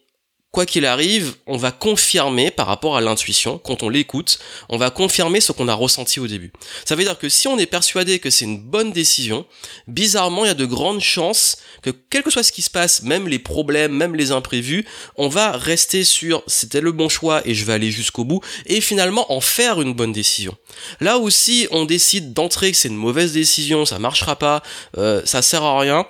quoi 0.53 0.67
qu'il 0.67 0.85
arrive, 0.85 1.33
on 1.47 1.57
va 1.57 1.71
confirmer 1.71 2.51
par 2.51 2.67
rapport 2.67 2.95
à 2.95 3.01
l'intuition, 3.01 3.57
quand 3.57 3.81
on 3.81 3.89
l'écoute, 3.89 4.37
on 4.69 4.77
va 4.77 4.91
confirmer 4.91 5.41
ce 5.41 5.51
qu'on 5.51 5.67
a 5.67 5.73
ressenti 5.73 6.19
au 6.19 6.27
début. 6.27 6.53
Ça 6.85 6.95
veut 6.95 7.03
dire 7.03 7.17
que 7.17 7.27
si 7.27 7.47
on 7.47 7.57
est 7.57 7.65
persuadé 7.65 8.19
que 8.19 8.29
c'est 8.29 8.45
une 8.45 8.59
bonne 8.59 8.91
décision, 8.91 9.47
bizarrement, 9.87 10.45
il 10.45 10.49
y 10.49 10.51
a 10.51 10.53
de 10.53 10.65
grandes 10.65 11.01
chances 11.01 11.57
que 11.81 11.89
quel 11.89 12.21
que 12.21 12.29
soit 12.29 12.43
ce 12.43 12.51
qui 12.51 12.61
se 12.61 12.69
passe, 12.69 13.01
même 13.01 13.27
les 13.27 13.39
problèmes, 13.39 13.93
même 13.93 14.15
les 14.15 14.31
imprévus, 14.31 14.85
on 15.17 15.27
va 15.27 15.53
rester 15.53 16.03
sur 16.03 16.43
c'était 16.45 16.81
le 16.81 16.91
bon 16.91 17.09
choix 17.09 17.41
et 17.45 17.55
je 17.55 17.65
vais 17.65 17.73
aller 17.73 17.89
jusqu'au 17.89 18.23
bout 18.23 18.41
et 18.67 18.79
finalement 18.79 19.33
en 19.33 19.41
faire 19.41 19.81
une 19.81 19.95
bonne 19.95 20.13
décision. 20.13 20.55
Là 21.01 21.17
aussi, 21.17 21.67
on 21.71 21.85
décide 21.85 22.31
d'entrer 22.33 22.71
que 22.71 22.77
c'est 22.77 22.89
une 22.89 22.95
mauvaise 22.95 23.33
décision, 23.33 23.85
ça 23.85 23.97
marchera 23.97 24.35
pas, 24.35 24.61
euh, 24.99 25.23
ça 25.25 25.41
sert 25.41 25.63
à 25.63 25.79
rien 25.79 26.05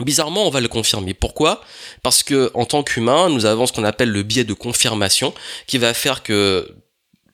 Bizarrement, 0.00 0.46
on 0.46 0.50
va 0.50 0.60
le 0.60 0.68
confirmer. 0.68 1.12
Pourquoi? 1.12 1.62
Parce 2.02 2.22
que 2.22 2.50
en 2.54 2.64
tant 2.64 2.82
qu'humain, 2.82 3.28
nous 3.28 3.44
avons 3.44 3.66
ce 3.66 3.72
qu'on 3.72 3.84
appelle 3.84 4.10
le 4.10 4.22
biais 4.22 4.44
de 4.44 4.54
confirmation, 4.54 5.34
qui 5.66 5.76
va 5.76 5.92
faire 5.92 6.22
que 6.22 6.74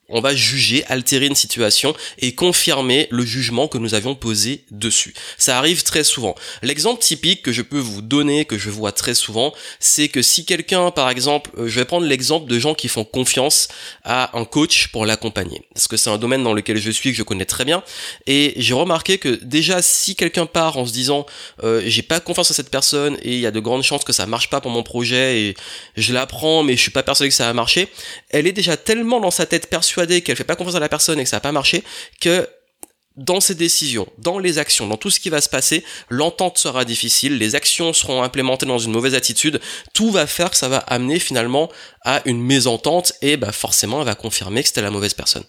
on 0.09 0.21
va 0.21 0.35
juger, 0.35 0.83
altérer 0.87 1.27
une 1.27 1.35
situation 1.35 1.95
et 2.19 2.33
confirmer 2.33 3.07
le 3.11 3.25
jugement 3.25 3.67
que 3.67 3.77
nous 3.77 3.93
avions 3.93 4.15
posé 4.15 4.63
dessus. 4.71 5.13
Ça 5.37 5.57
arrive 5.57 5.83
très 5.83 6.03
souvent. 6.03 6.35
L'exemple 6.61 7.01
typique 7.01 7.41
que 7.41 7.51
je 7.51 7.61
peux 7.61 7.79
vous 7.79 8.01
donner, 8.01 8.45
que 8.45 8.57
je 8.57 8.69
vois 8.69 8.91
très 8.91 9.13
souvent, 9.13 9.53
c'est 9.79 10.09
que 10.09 10.21
si 10.21 10.45
quelqu'un, 10.45 10.91
par 10.91 11.09
exemple, 11.09 11.51
euh, 11.57 11.67
je 11.67 11.79
vais 11.79 11.85
prendre 11.85 12.05
l'exemple 12.05 12.49
de 12.49 12.59
gens 12.59 12.73
qui 12.73 12.87
font 12.87 13.03
confiance 13.03 13.67
à 14.03 14.37
un 14.37 14.45
coach 14.45 14.87
pour 14.87 15.05
l'accompagner. 15.05 15.61
Parce 15.73 15.87
que 15.87 15.97
c'est 15.97 16.09
un 16.09 16.17
domaine 16.17 16.43
dans 16.43 16.53
lequel 16.53 16.77
je 16.77 16.91
suis, 16.91 17.11
que 17.11 17.17
je 17.17 17.23
connais 17.23 17.45
très 17.45 17.65
bien. 17.65 17.83
Et 18.27 18.53
j'ai 18.57 18.73
remarqué 18.73 19.17
que 19.17 19.39
déjà, 19.43 19.81
si 19.81 20.15
quelqu'un 20.15 20.45
part 20.45 20.77
en 20.77 20.85
se 20.85 20.93
disant, 20.93 21.25
euh, 21.63 21.81
j'ai 21.85 22.01
pas 22.01 22.19
confiance 22.19 22.51
à 22.51 22.53
cette 22.53 22.69
personne 22.69 23.17
et 23.21 23.35
il 23.35 23.39
y 23.39 23.45
a 23.45 23.51
de 23.51 23.59
grandes 23.59 23.83
chances 23.83 24.03
que 24.03 24.13
ça 24.13 24.25
marche 24.25 24.49
pas 24.49 24.61
pour 24.61 24.71
mon 24.71 24.83
projet 24.83 25.41
et 25.41 25.55
je 25.95 26.13
l'apprends, 26.13 26.63
mais 26.63 26.75
je 26.75 26.81
suis 26.81 26.91
pas 26.91 27.03
persuadé 27.03 27.29
que 27.29 27.35
ça 27.35 27.45
va 27.45 27.53
marcher, 27.53 27.87
elle 28.29 28.47
est 28.47 28.51
déjà 28.51 28.77
tellement 28.77 29.19
dans 29.19 29.31
sa 29.31 29.45
tête 29.45 29.67
persuadée 29.67 29.98
qu'elle 30.05 30.35
fait 30.35 30.43
pas 30.43 30.55
confiance 30.55 30.75
à 30.75 30.79
la 30.79 30.89
personne 30.89 31.19
et 31.19 31.23
que 31.23 31.29
ça 31.29 31.37
n'a 31.37 31.41
pas 31.41 31.51
marché, 31.51 31.83
que 32.19 32.47
dans 33.19 33.41
ces 33.41 33.55
décisions, 33.55 34.07
dans 34.17 34.39
les 34.39 34.57
actions, 34.59 34.87
dans 34.87 34.95
tout 34.95 35.09
ce 35.09 35.19
qui 35.19 35.29
va 35.29 35.41
se 35.41 35.49
passer, 35.49 35.83
l'entente 36.09 36.57
sera 36.57 36.85
difficile, 36.85 37.37
les 37.37 37.55
actions 37.55 37.91
seront 37.91 38.23
implémentées 38.23 38.65
dans 38.65 38.79
une 38.79 38.91
mauvaise 38.91 39.13
attitude, 39.13 39.59
tout 39.93 40.09
va 40.09 40.25
faire 40.25 40.51
que 40.51 40.57
ça 40.57 40.69
va 40.69 40.77
amener 40.77 41.19
finalement 41.19 41.69
à 42.03 42.21
une 42.25 42.41
mésentente 42.41 43.13
et 43.21 43.35
bah 43.35 43.51
forcément 43.51 43.99
elle 43.99 44.05
va 44.05 44.15
confirmer 44.15 44.61
que 44.61 44.69
c'était 44.69 44.81
la 44.81 44.91
mauvaise 44.91 45.13
personne. 45.13 45.43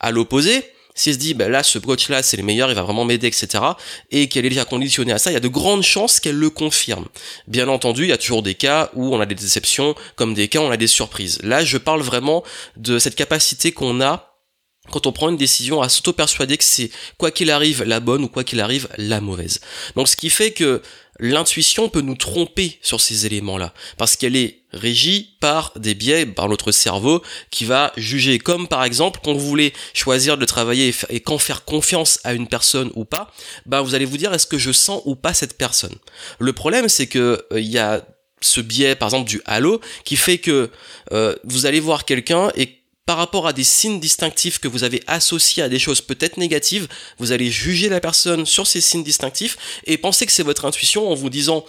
À 0.00 0.10
l'opposé, 0.10 0.64
si 0.98 1.10
elle 1.10 1.14
se 1.14 1.18
dit 1.18 1.34
bah 1.34 1.48
là 1.48 1.62
ce 1.62 1.78
coach 1.78 2.08
là 2.08 2.22
c'est 2.22 2.36
le 2.36 2.42
meilleur 2.42 2.70
il 2.70 2.74
va 2.74 2.82
vraiment 2.82 3.04
m'aider 3.04 3.26
etc 3.26 3.62
et 4.10 4.28
qu'elle 4.28 4.46
est 4.46 4.50
déjà 4.50 4.64
conditionnée 4.64 5.12
à 5.12 5.18
ça 5.18 5.30
il 5.30 5.34
y 5.34 5.36
a 5.36 5.40
de 5.40 5.48
grandes 5.48 5.82
chances 5.82 6.20
qu'elle 6.20 6.36
le 6.36 6.50
confirme 6.50 7.06
bien 7.46 7.68
entendu 7.68 8.02
il 8.04 8.08
y 8.08 8.12
a 8.12 8.18
toujours 8.18 8.42
des 8.42 8.54
cas 8.54 8.90
où 8.94 9.14
on 9.14 9.20
a 9.20 9.26
des 9.26 9.34
déceptions 9.34 9.94
comme 10.16 10.34
des 10.34 10.48
cas 10.48 10.60
où 10.60 10.64
on 10.64 10.70
a 10.70 10.76
des 10.76 10.86
surprises 10.86 11.38
là 11.42 11.64
je 11.64 11.78
parle 11.78 12.02
vraiment 12.02 12.42
de 12.76 12.98
cette 12.98 13.14
capacité 13.14 13.72
qu'on 13.72 14.00
a 14.00 14.28
quand 14.90 15.06
on 15.06 15.12
prend 15.12 15.28
une 15.28 15.36
décision 15.36 15.82
à 15.82 15.88
s'auto-persuader 15.88 16.56
que 16.56 16.64
c'est 16.64 16.90
quoi 17.18 17.30
qu'il 17.30 17.50
arrive 17.50 17.82
la 17.84 18.00
bonne 18.00 18.24
ou 18.24 18.28
quoi 18.28 18.44
qu'il 18.44 18.60
arrive 18.60 18.88
la 18.96 19.20
mauvaise. 19.20 19.60
Donc 19.96 20.08
ce 20.08 20.16
qui 20.16 20.30
fait 20.30 20.52
que 20.52 20.82
l'intuition 21.18 21.88
peut 21.88 22.00
nous 22.00 22.14
tromper 22.14 22.78
sur 22.82 23.00
ces 23.00 23.26
éléments-là, 23.26 23.74
parce 23.96 24.16
qu'elle 24.16 24.36
est 24.36 24.62
régie 24.72 25.36
par 25.40 25.72
des 25.76 25.94
biais, 25.94 26.26
par 26.26 26.48
notre 26.48 26.72
cerveau, 26.72 27.22
qui 27.50 27.64
va 27.64 27.92
juger. 27.96 28.38
Comme 28.38 28.68
par 28.68 28.84
exemple, 28.84 29.20
quand 29.22 29.32
vous 29.32 29.46
voulez 29.46 29.72
choisir 29.94 30.36
de 30.36 30.44
travailler 30.44 30.94
et, 31.08 31.20
quand 31.20 31.38
faire 31.38 31.64
confiance 31.64 32.20
à 32.24 32.34
une 32.34 32.46
personne 32.46 32.90
ou 32.94 33.04
pas, 33.04 33.32
ben 33.66 33.80
vous 33.80 33.94
allez 33.94 34.04
vous 34.04 34.18
dire 34.18 34.32
est-ce 34.32 34.46
que 34.46 34.58
je 34.58 34.72
sens 34.72 35.02
ou 35.04 35.16
pas 35.16 35.34
cette 35.34 35.56
personne? 35.56 35.94
Le 36.38 36.52
problème 36.52 36.88
c'est 36.88 37.06
que 37.06 37.44
euh, 37.52 37.60
il 37.60 37.68
y 37.68 37.78
a 37.78 38.04
ce 38.40 38.60
biais 38.60 38.94
par 38.94 39.08
exemple 39.08 39.28
du 39.28 39.40
halo 39.46 39.80
qui 40.04 40.16
fait 40.16 40.38
que 40.38 40.70
euh, 41.12 41.34
vous 41.44 41.66
allez 41.66 41.80
voir 41.80 42.04
quelqu'un 42.04 42.50
et 42.54 42.77
par 43.08 43.16
rapport 43.16 43.46
à 43.46 43.54
des 43.54 43.64
signes 43.64 44.00
distinctifs 44.00 44.58
que 44.58 44.68
vous 44.68 44.84
avez 44.84 45.02
associés 45.06 45.62
à 45.62 45.70
des 45.70 45.78
choses 45.78 46.02
peut-être 46.02 46.36
négatives, 46.36 46.88
vous 47.18 47.32
allez 47.32 47.50
juger 47.50 47.88
la 47.88 48.00
personne 48.00 48.44
sur 48.44 48.66
ces 48.66 48.82
signes 48.82 49.02
distinctifs 49.02 49.56
et 49.86 49.96
penser 49.96 50.26
que 50.26 50.32
c'est 50.32 50.42
votre 50.42 50.66
intuition 50.66 51.10
en 51.10 51.14
vous 51.14 51.30
disant 51.30 51.64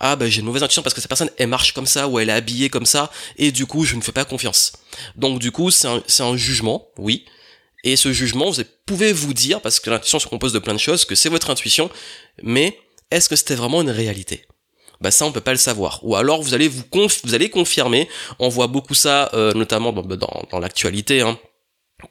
ah 0.00 0.16
ben 0.16 0.28
j'ai 0.30 0.40
une 0.40 0.44
mauvaise 0.44 0.62
intuition 0.62 0.82
parce 0.82 0.92
que 0.94 1.00
cette 1.00 1.08
personne 1.08 1.30
elle 1.38 1.46
marche 1.46 1.72
comme 1.72 1.86
ça 1.86 2.08
ou 2.08 2.18
elle 2.18 2.28
est 2.28 2.34
habillée 2.34 2.68
comme 2.68 2.84
ça 2.84 3.10
et 3.38 3.52
du 3.52 3.64
coup 3.64 3.86
je 3.86 3.96
ne 3.96 4.02
fais 4.02 4.12
pas 4.12 4.26
confiance. 4.26 4.72
Donc 5.16 5.38
du 5.38 5.50
coup 5.50 5.70
c'est 5.70 5.88
un, 5.88 6.02
un 6.20 6.36
jugement, 6.36 6.86
oui. 6.98 7.24
Et 7.84 7.96
ce 7.96 8.12
jugement, 8.12 8.50
vous 8.50 8.62
pouvez 8.84 9.14
vous 9.14 9.32
dire, 9.32 9.62
parce 9.62 9.80
que 9.80 9.88
l'intuition 9.88 10.18
se 10.18 10.26
compose 10.26 10.52
de 10.52 10.58
plein 10.58 10.74
de 10.74 10.78
choses, 10.78 11.06
que 11.06 11.14
c'est 11.14 11.30
votre 11.30 11.48
intuition, 11.48 11.90
mais 12.42 12.78
est-ce 13.10 13.30
que 13.30 13.34
c'était 13.34 13.54
vraiment 13.54 13.80
une 13.80 13.90
réalité? 13.90 14.44
Bah 15.02 15.10
ça 15.10 15.26
on 15.26 15.32
peut 15.32 15.40
pas 15.40 15.52
le 15.52 15.58
savoir. 15.58 16.00
Ou 16.02 16.16
alors 16.16 16.40
vous 16.42 16.54
allez 16.54 16.68
vous, 16.68 16.84
vous 17.24 17.34
allez 17.34 17.50
confirmer, 17.50 18.08
on 18.38 18.48
voit 18.48 18.68
beaucoup 18.68 18.94
ça 18.94 19.30
euh, 19.34 19.52
notamment 19.52 19.92
dans, 19.92 20.42
dans, 20.50 20.58
l'actualité, 20.60 21.22
hein. 21.22 21.38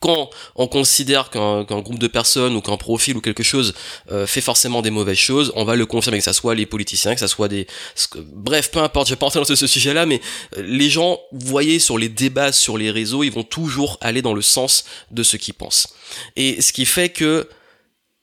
quand 0.01 0.29
on 0.55 0.67
considère 0.67 1.29
qu'un 1.29 1.63
groupe 1.63 1.99
de 1.99 2.07
personnes 2.07 2.55
ou 2.55 2.61
qu'un 2.61 2.75
profil 2.75 3.15
ou 3.15 3.21
quelque 3.21 3.43
chose 3.43 3.73
euh, 4.11 4.27
fait 4.27 4.41
forcément 4.41 4.81
des 4.81 4.89
mauvaises 4.89 5.17
choses, 5.17 5.53
on 5.55 5.63
va 5.63 5.75
le 5.75 5.85
confirmer, 5.85 6.17
que 6.17 6.23
ça 6.23 6.33
soit 6.33 6.53
les 6.53 6.65
politiciens, 6.65 7.13
que 7.13 7.19
ça 7.19 7.29
soit 7.29 7.47
des... 7.47 7.65
Bref, 8.33 8.71
peu 8.71 8.79
importe, 8.79 9.07
je 9.07 9.13
vais 9.13 9.19
pas 9.19 9.27
entrer 9.27 9.39
dans 9.39 9.45
ce, 9.45 9.67
sujet-là, 9.67 10.05
mais 10.05 10.19
euh, 10.57 10.63
les 10.65 10.89
gens, 10.89 11.19
vous 11.31 11.47
voyez 11.47 11.79
sur 11.79 11.97
les 11.97 12.09
débats 12.09 12.51
sur 12.51 12.77
les 12.77 12.91
réseaux, 12.91 13.23
ils 13.23 13.31
vont 13.31 13.43
toujours 13.43 13.97
aller 14.01 14.21
dans 14.21 14.33
le 14.33 14.41
sens 14.41 14.83
de 15.11 15.23
ce 15.23 15.37
qu'ils 15.37 15.53
pensent. 15.53 15.93
Et 16.35 16.61
ce 16.61 16.73
qui 16.73 16.85
fait 16.85 17.09
que 17.09 17.47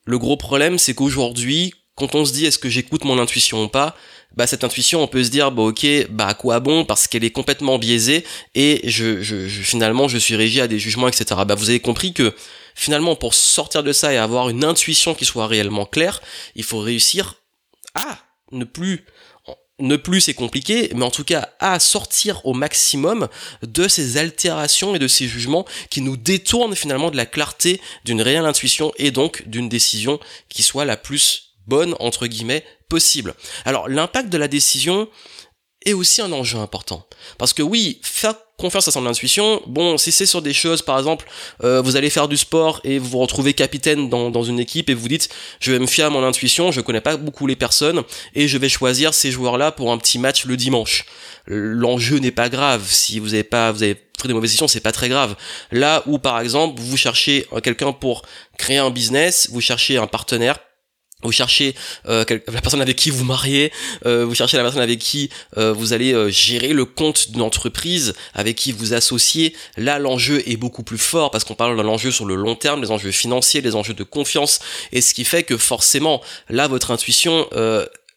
le 0.05 0.19
gros 0.19 0.37
problème, 0.37 0.79
c'est 0.79 0.95
qu'aujourd'hui, 0.95 1.73
quand 1.99 2.15
on 2.15 2.25
se 2.25 2.33
dit 2.33 2.47
est-ce 2.47 2.59
que 2.59 2.69
j'écoute 2.69 3.05
mon 3.05 3.19
intuition 3.19 3.65
ou 3.65 3.69
pas, 3.69 3.97
bah 4.37 4.47
cette 4.47 4.65
intuition 4.65 5.03
on 5.03 5.09
peut 5.09 5.25
se 5.25 5.31
dire 5.31 5.51
bah 5.51 5.63
ok 5.63 5.87
bah 6.11 6.27
à 6.27 6.35
quoi 6.35 6.61
bon 6.61 6.85
parce 6.85 7.09
qu'elle 7.09 7.25
est 7.25 7.31
complètement 7.31 7.79
biaisée 7.79 8.25
et 8.55 8.81
je, 8.85 9.23
je, 9.23 9.47
finalement 9.49 10.07
je 10.09 10.19
suis 10.19 10.37
régi 10.37 10.61
à 10.61 10.69
des 10.69 10.79
jugements 10.79 11.09
etc 11.09 11.41
bah 11.47 11.55
vous 11.55 11.71
avez 11.71 11.81
compris 11.81 12.13
que 12.13 12.35
finalement 12.75 13.17
pour 13.17 13.35
sortir 13.35 13.83
de 13.83 13.93
ça 13.93 14.13
et 14.13 14.17
avoir 14.17 14.49
une 14.49 14.65
intuition 14.65 15.15
qui 15.15 15.25
soit 15.25 15.47
réellement 15.47 15.87
claire 15.87 16.21
il 16.55 16.65
faut 16.65 16.81
réussir 16.81 17.37
à 17.95 18.19
ne 18.53 18.65
plus 18.65 19.05
ne 19.81 19.97
plus 19.97 20.21
c'est 20.21 20.35
compliqué, 20.35 20.91
mais 20.95 21.05
en 21.05 21.11
tout 21.11 21.25
cas 21.25 21.51
à 21.61 21.79
sortir 21.79 22.45
au 22.45 22.53
maximum 22.53 23.29
de 23.63 23.87
ces 23.87 24.17
altérations 24.17 24.95
et 24.95 24.99
de 24.99 25.09
ces 25.09 25.29
jugements 25.29 25.65
qui 25.91 26.01
nous 26.01 26.17
détournent 26.17 26.75
finalement 26.75 27.11
de 27.11 27.17
la 27.17 27.27
clarté 27.27 27.81
d'une 28.05 28.21
réelle 28.21 28.45
intuition 28.45 28.93
et 28.97 29.11
donc 29.11 29.47
d'une 29.47 29.69
décision 29.69 30.19
qui 30.49 30.63
soit 30.63 30.85
la 30.85 30.97
plus 30.97 31.48
bonne, 31.69 31.95
entre 32.01 32.27
guillemets, 32.27 32.65
possible. 32.89 33.35
Alors, 33.65 33.89
l'impact 33.89 34.31
de 34.31 34.39
la 34.39 34.49
décision 34.49 35.09
est 35.85 35.93
aussi 35.93 36.21
un 36.21 36.33
enjeu 36.33 36.59
important. 36.59 37.07
Parce 37.39 37.53
que 37.53 37.63
oui, 37.63 38.01
faire 38.03 38.35
confiance 38.59 38.89
à 38.89 38.91
son 38.91 39.07
intuition, 39.07 39.63
bon, 39.67 39.97
si 39.97 40.11
c'est 40.11 40.27
sur 40.27 40.43
des 40.43 40.53
choses, 40.53 40.83
par 40.83 40.99
exemple, 40.99 41.27
euh, 41.63 41.81
vous 41.81 41.95
allez 41.95 42.11
faire 42.11 42.27
du 42.27 42.37
sport 42.37 42.81
et 42.83 42.99
vous 42.99 43.09
vous 43.11 43.19
retrouvez 43.19 43.55
capitaine 43.55 44.09
dans, 44.09 44.31
dans 44.31 44.43
une 44.43 44.59
équipe 44.59 44.91
et 44.91 44.95
vous 44.95 45.07
dites, 45.07 45.29
je 45.61 45.71
vais 45.71 45.79
me 45.79 45.87
fier 45.87 46.07
à 46.07 46.11
mon 46.11 46.25
intuition, 46.25 46.73
je 46.73 46.81
connais 46.81 47.01
pas 47.01 47.17
beaucoup 47.17 47.47
les 47.47 47.55
personnes 47.55 48.03
et 48.35 48.49
je 48.49 48.59
vais 48.59 48.69
choisir 48.69 49.15
ces 49.15 49.31
joueurs-là 49.31 49.71
pour 49.71 49.93
un 49.93 49.99
petit 49.99 50.19
match 50.19 50.45
le 50.45 50.57
dimanche. 50.57 51.07
L'enjeu 51.47 52.19
n'est 52.19 52.33
pas 52.33 52.49
grave. 52.49 52.85
Si 52.89 53.21
vous 53.21 53.33
avez 53.33 53.45
pas, 53.45 53.71
vous 53.71 53.85
avez 53.85 53.95
pris 53.95 54.27
des 54.27 54.35
mauvaises 54.35 54.51
décisions, 54.51 54.69
c'est 54.69 54.81
pas 54.81 54.93
très 54.93 55.09
grave. 55.09 55.37
Là 55.71 56.03
où, 56.07 56.19
par 56.19 56.41
exemple, 56.41 56.81
vous 56.81 56.97
cherchez 56.97 57.47
quelqu'un 57.63 57.93
pour 57.93 58.23
créer 58.59 58.79
un 58.79 58.91
business, 58.91 59.49
vous 59.53 59.61
cherchez 59.61 59.97
un 59.97 60.09
partenaire 60.09 60.59
vous 61.25 61.33
cherchez 61.33 61.75
euh, 62.07 62.25
la 62.29 62.61
personne 62.61 62.81
avec 62.81 62.95
qui 62.95 63.11
vous 63.11 63.25
mariez, 63.25 63.73
euh, 64.07 64.25
vous 64.25 64.37
cherchez 64.37 64.57
la 64.57 64.63
personne 64.63 64.83
avec 64.83 65.01
qui 65.01 65.31
euh, 65.57 65.73
vous 65.73 65.93
allez 65.93 66.31
gérer 66.31 66.69
le 66.69 66.85
compte 66.85 67.33
d'une 67.33 67.43
entreprise, 67.43 68.15
avec 68.35 68.55
qui 68.55 68.71
vous 68.71 68.95
associez. 68.95 69.57
Là, 69.77 69.99
l'enjeu 69.99 70.49
est 70.49 70.57
beaucoup 70.57 70.85
plus 70.85 70.99
fort 70.99 71.33
parce 71.33 71.43
qu'on 71.43 71.57
parle 71.57 71.77
d'un 71.77 71.89
enjeu 71.89 72.13
sur 72.13 72.25
le 72.25 72.37
long 72.37 72.55
terme, 72.55 72.83
les 72.83 72.93
enjeux 72.93 73.11
financiers, 73.11 73.61
les 73.61 73.75
enjeux 73.75 73.95
de 73.95 74.05
confiance, 74.05 74.61
et 74.93 75.01
ce 75.01 75.13
qui 75.13 75.25
fait 75.25 75.43
que 75.43 75.57
forcément, 75.57 76.23
là, 76.49 76.69
votre 76.69 76.93
intuition, 76.93 77.49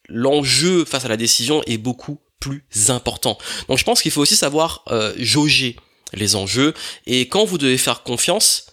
l'enjeu 0.07 0.85
face 0.85 1.05
à 1.05 1.07
la 1.07 1.17
décision 1.17 1.63
est 1.65 1.77
beaucoup 1.77 2.19
plus 2.39 2.63
important. 2.89 3.37
Donc, 3.67 3.79
je 3.79 3.83
pense 3.83 4.03
qu'il 4.03 4.11
faut 4.11 4.21
aussi 4.21 4.35
savoir 4.35 4.85
jauger 5.17 5.75
les 6.13 6.35
enjeux, 6.35 6.75
et 7.07 7.27
quand 7.27 7.45
vous 7.45 7.57
devez 7.57 7.79
faire 7.79 8.03
confiance, 8.03 8.67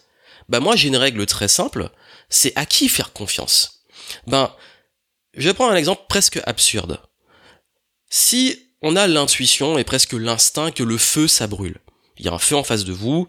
bah 0.49 0.59
moi, 0.59 0.75
j'ai 0.75 0.89
une 0.89 0.97
règle 0.97 1.25
très 1.25 1.47
simple, 1.47 1.89
c'est 2.29 2.53
à 2.55 2.67
qui 2.67 2.89
faire 2.89 3.11
confiance? 3.11 3.78
Ben, 4.27 4.51
je 5.35 5.47
vais 5.47 5.53
prendre 5.53 5.71
un 5.71 5.75
exemple 5.75 6.03
presque 6.09 6.39
absurde. 6.45 6.99
Si 8.09 8.57
on 8.81 8.95
a 8.95 9.07
l'intuition 9.07 9.77
et 9.77 9.83
presque 9.83 10.13
l'instinct 10.13 10.71
que 10.71 10.83
le 10.83 10.97
feu, 10.97 11.27
ça 11.27 11.47
brûle. 11.47 11.77
Il 12.17 12.25
y 12.25 12.29
a 12.29 12.33
un 12.33 12.39
feu 12.39 12.55
en 12.55 12.63
face 12.63 12.85
de 12.85 12.93
vous. 12.93 13.27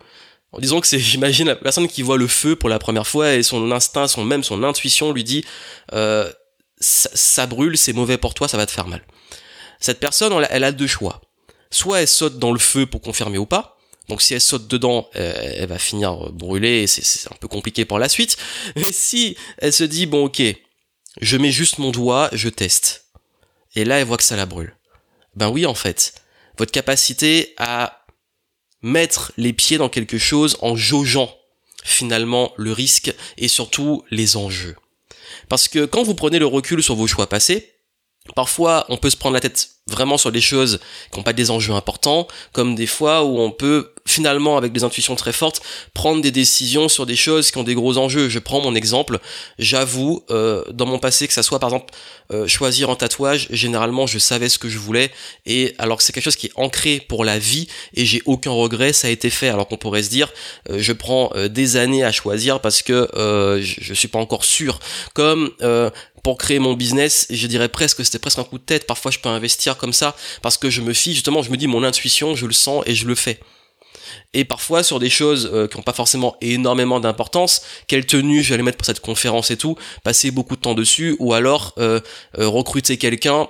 En 0.53 0.59
disant 0.59 0.81
que 0.81 0.87
c'est, 0.87 0.99
j'imagine, 0.99 1.49
la 1.49 1.57
personne 1.57 1.89
qui 1.89 2.03
voit 2.03 2.19
le 2.19 2.27
feu 2.27 2.57
pour 2.57 2.69
la 2.69 2.79
première 2.79 3.07
fois 3.07 3.35
et 3.35 3.43
son 3.43 3.71
instinct, 3.71 4.09
son 4.09 4.25
même 4.25 4.43
son 4.43 4.63
intuition 4.63 5.13
lui 5.13 5.25
dit, 5.25 5.45
euh, 5.93 6.31
ça, 6.81 7.47
brûle, 7.47 7.77
c'est 7.77 7.93
mauvais 7.93 8.19
pour 8.19 8.35
toi, 8.35 8.49
ça 8.49 8.57
va 8.57 8.67
te 8.67 8.73
faire 8.73 8.87
mal. 8.87 9.03
Cette 9.81 10.01
personne, 10.01 10.33
elle 10.51 10.65
a 10.65 10.73
deux 10.73 10.87
choix. 10.87 11.21
Soit 11.71 12.03
elle 12.03 12.09
saute 12.09 12.39
dans 12.39 12.53
le 12.53 12.59
feu 12.59 12.87
pour 12.87 13.01
confirmer 13.01 13.39
ou 13.39 13.47
pas. 13.47 13.77
Donc 14.09 14.23
si 14.23 14.35
elle 14.35 14.41
saute 14.41 14.67
dedans, 14.67 15.09
euh, 15.15 15.33
elle 15.59 15.69
va 15.69 15.79
finir 15.79 16.33
brûlée 16.33 16.83
et 16.83 16.87
c'est 16.89 17.31
un 17.31 17.37
peu 17.37 17.47
compliqué 17.47 17.85
pour 17.85 17.99
la 17.99 18.09
suite. 18.09 18.37
Mais 18.77 18.91
si 18.91 19.37
elle 19.59 19.73
se 19.73 19.85
dit, 19.85 20.07
bon 20.07 20.25
ok, 20.25 20.43
je 21.21 21.37
mets 21.37 21.51
juste 21.51 21.79
mon 21.79 21.91
doigt, 21.91 22.29
je 22.33 22.49
teste. 22.49 23.07
Et 23.75 23.85
là, 23.85 24.01
elle 24.01 24.07
voit 24.07 24.17
que 24.17 24.25
ça 24.25 24.37
la 24.37 24.47
brûle. 24.47 24.77
Ben 25.35 25.49
oui, 25.49 25.67
en 25.67 25.75
fait. 25.75 26.15
Votre 26.59 26.73
capacité 26.73 27.55
à 27.57 28.05
mettre 28.83 29.33
les 29.37 29.53
pieds 29.53 29.79
dans 29.79 29.89
quelque 29.89 30.19
chose 30.19 30.57
en 30.61 30.77
jaugeant 30.77 31.35
finalement 31.85 32.53
le 32.57 32.73
risque 32.73 33.15
et 33.39 33.49
surtout 33.49 34.05
les 34.11 34.37
enjeux. 34.37 34.77
Parce 35.49 35.69
que 35.69 35.85
quand 35.85 36.03
vous 36.03 36.15
prenez 36.15 36.39
le 36.39 36.47
recul 36.47 36.83
sur 36.83 36.95
vos 36.95 37.07
choix 37.07 37.29
passés, 37.29 37.73
parfois 38.35 38.85
on 38.89 38.97
peut 38.97 39.11
se 39.11 39.17
prendre 39.17 39.35
la 39.35 39.41
tête 39.41 39.71
vraiment 39.91 40.17
sur 40.17 40.33
des 40.33 40.41
choses 40.41 40.81
qui 41.11 41.19
n'ont 41.19 41.25
pas 41.25 41.33
des 41.33 41.51
enjeux 41.51 41.75
importants, 41.75 42.27
comme 42.53 42.75
des 42.75 42.87
fois 42.87 43.25
où 43.25 43.39
on 43.39 43.51
peut 43.51 43.93
finalement 44.07 44.57
avec 44.57 44.73
des 44.73 44.85
intuitions 44.85 45.15
très 45.15 45.33
fortes 45.33 45.61
prendre 45.95 46.23
des 46.23 46.31
décisions 46.31 46.89
sur 46.89 47.07
des 47.07 47.17
choses 47.17 47.51
qui 47.51 47.59
ont 47.59 47.63
des 47.63 47.75
gros 47.75 47.99
enjeux. 47.99 48.29
Je 48.29 48.39
prends 48.39 48.61
mon 48.61 48.75
exemple, 48.75 49.19
j'avoue 49.59 50.25
euh, 50.31 50.65
dans 50.73 50.87
mon 50.87 50.99
passé 50.99 51.27
que 51.29 51.35
ça 51.35 51.43
soit 51.43 51.59
par 51.59 51.69
exemple 51.71 51.93
euh, 52.33 52.47
choisir 52.47 52.91
un 52.91 52.97
tatouage, 52.97 53.49
généralement 53.51 54.07
je 54.07 54.19
savais 54.19 54.49
ce 54.49 54.59
que 54.59 54.69
je 54.69 54.79
voulais 54.79 55.11
et 55.47 55.75
alors 55.79 55.99
que 55.99 56.03
c'est 56.03 56.13
quelque 56.13 56.25
chose 56.25 56.37
qui 56.37 56.47
est 56.47 56.53
ancré 56.57 57.05
pour 57.09 57.25
la 57.25 57.39
vie 57.39 57.69
et 57.95 58.05
j'ai 58.07 58.23
aucun 58.25 58.51
regret, 58.51 58.93
ça 58.93 59.09
a 59.09 59.11
été 59.11 59.31
fait. 59.31 59.49
Alors 59.49 59.69
qu'on 59.69 59.77
pourrait 59.77 60.03
se 60.03 60.11
dire 60.11 60.33
euh, 60.71 60.79
je 60.79 60.93
prends 60.93 61.31
des 61.49 61.77
années 61.77 62.05
à 62.05 62.13
choisir 62.13 62.61
parce 62.61 62.83
que 62.83 63.09
je, 63.61 63.75
je 63.81 63.95
suis 63.95 64.09
pas 64.09 64.19
encore 64.19 64.45
sûr. 64.45 64.79
Comme 65.15 65.51
pour 66.23 66.39
créer 66.39 66.59
mon 66.59 66.75
business, 66.75 67.27
je 67.31 67.47
dirais 67.47 67.69
presque 67.69 67.99
que 67.99 68.05
c'était 68.05 68.19
presque 68.19 68.39
un 68.39 68.45
coup 68.45 68.59
de 68.59 68.65
tête. 68.65 68.87
Parfois, 68.87 69.11
je 69.11 69.19
peux 69.19 69.29
investir 69.29 69.77
comme 69.81 69.93
ça 69.93 70.15
parce 70.43 70.57
que 70.57 70.71
je 70.71 70.81
me 70.81 70.93
fie 70.93 71.15
justement, 71.15 71.43
je 71.43 71.51
me 71.51 71.57
dis 71.57 71.67
mon 71.67 71.83
intuition, 71.83 72.37
je 72.37 72.47
le 72.47 72.53
sens 72.53 72.85
et 72.87 72.95
je 72.95 73.07
le 73.07 73.15
fais. 73.17 73.41
Et 74.33 74.45
parfois 74.45 74.83
sur 74.83 74.99
des 74.99 75.11
choses 75.11 75.51
euh, 75.53 75.67
qui 75.67 75.77
n'ont 75.77 75.83
pas 75.83 75.93
forcément 75.93 76.37
énormément 76.41 77.01
d'importance, 77.01 77.63
quelle 77.89 78.07
tenue 78.07 78.45
aller 78.53 78.63
mettre 78.63 78.79
pour 78.79 78.87
cette 78.87 79.01
conférence 79.01 79.51
et 79.51 79.57
tout, 79.57 79.77
passer 80.05 80.31
beaucoup 80.31 80.57
de 80.57 80.61
temps 80.61 80.75
dessus, 80.75 81.17
ou 81.19 81.33
alors 81.33 81.75
euh, 81.79 82.01
euh, 82.39 82.47
recruter 82.49 82.97
quelqu'un 82.97 83.49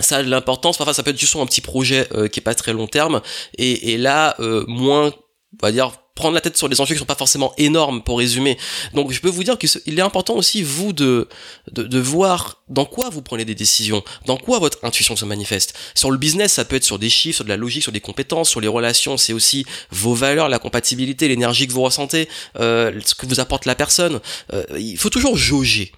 ça 0.00 0.16
a 0.16 0.22
de 0.24 0.28
l'importance 0.28 0.76
parfois 0.76 0.92
ça 0.92 1.04
peut 1.04 1.12
être 1.12 1.20
juste 1.20 1.36
un 1.36 1.46
petit 1.46 1.60
projet 1.60 2.08
qui 2.32 2.40
est 2.40 2.42
pas 2.42 2.56
très 2.56 2.72
long 2.72 2.88
terme 2.88 3.22
et 3.56 3.96
là 3.96 4.34
moins 4.66 5.14
on 5.62 5.66
va 5.66 5.70
dire 5.70 5.92
prendre 6.14 6.34
la 6.34 6.40
tête 6.40 6.56
sur 6.56 6.68
des 6.68 6.80
enjeux 6.80 6.94
qui 6.94 7.00
sont 7.00 7.04
pas 7.04 7.14
forcément 7.14 7.52
énormes 7.58 8.02
pour 8.02 8.18
résumer. 8.18 8.56
Donc 8.92 9.10
je 9.10 9.20
peux 9.20 9.28
vous 9.28 9.42
dire 9.42 9.58
qu'il 9.58 9.98
est 9.98 10.02
important 10.02 10.34
aussi 10.34 10.62
vous 10.62 10.92
de, 10.92 11.28
de, 11.72 11.82
de 11.82 11.98
voir 11.98 12.62
dans 12.68 12.84
quoi 12.84 13.10
vous 13.10 13.20
prenez 13.22 13.44
des 13.44 13.54
décisions, 13.54 14.02
dans 14.26 14.36
quoi 14.36 14.58
votre 14.58 14.78
intuition 14.84 15.16
se 15.16 15.24
manifeste. 15.24 15.74
Sur 15.94 16.10
le 16.10 16.18
business, 16.18 16.52
ça 16.52 16.64
peut 16.64 16.76
être 16.76 16.84
sur 16.84 16.98
des 16.98 17.10
chiffres, 17.10 17.36
sur 17.36 17.44
de 17.44 17.48
la 17.48 17.56
logique, 17.56 17.82
sur 17.82 17.92
des 17.92 18.00
compétences, 18.00 18.48
sur 18.48 18.60
les 18.60 18.68
relations, 18.68 19.16
c'est 19.16 19.32
aussi 19.32 19.66
vos 19.90 20.14
valeurs, 20.14 20.48
la 20.48 20.58
compatibilité, 20.58 21.26
l'énergie 21.26 21.66
que 21.66 21.72
vous 21.72 21.82
ressentez, 21.82 22.28
euh, 22.60 23.00
ce 23.04 23.14
que 23.14 23.26
vous 23.26 23.40
apporte 23.40 23.66
la 23.66 23.74
personne. 23.74 24.20
Euh, 24.52 24.64
il 24.78 24.96
faut 24.96 25.10
toujours 25.10 25.36
jauger. 25.36 25.92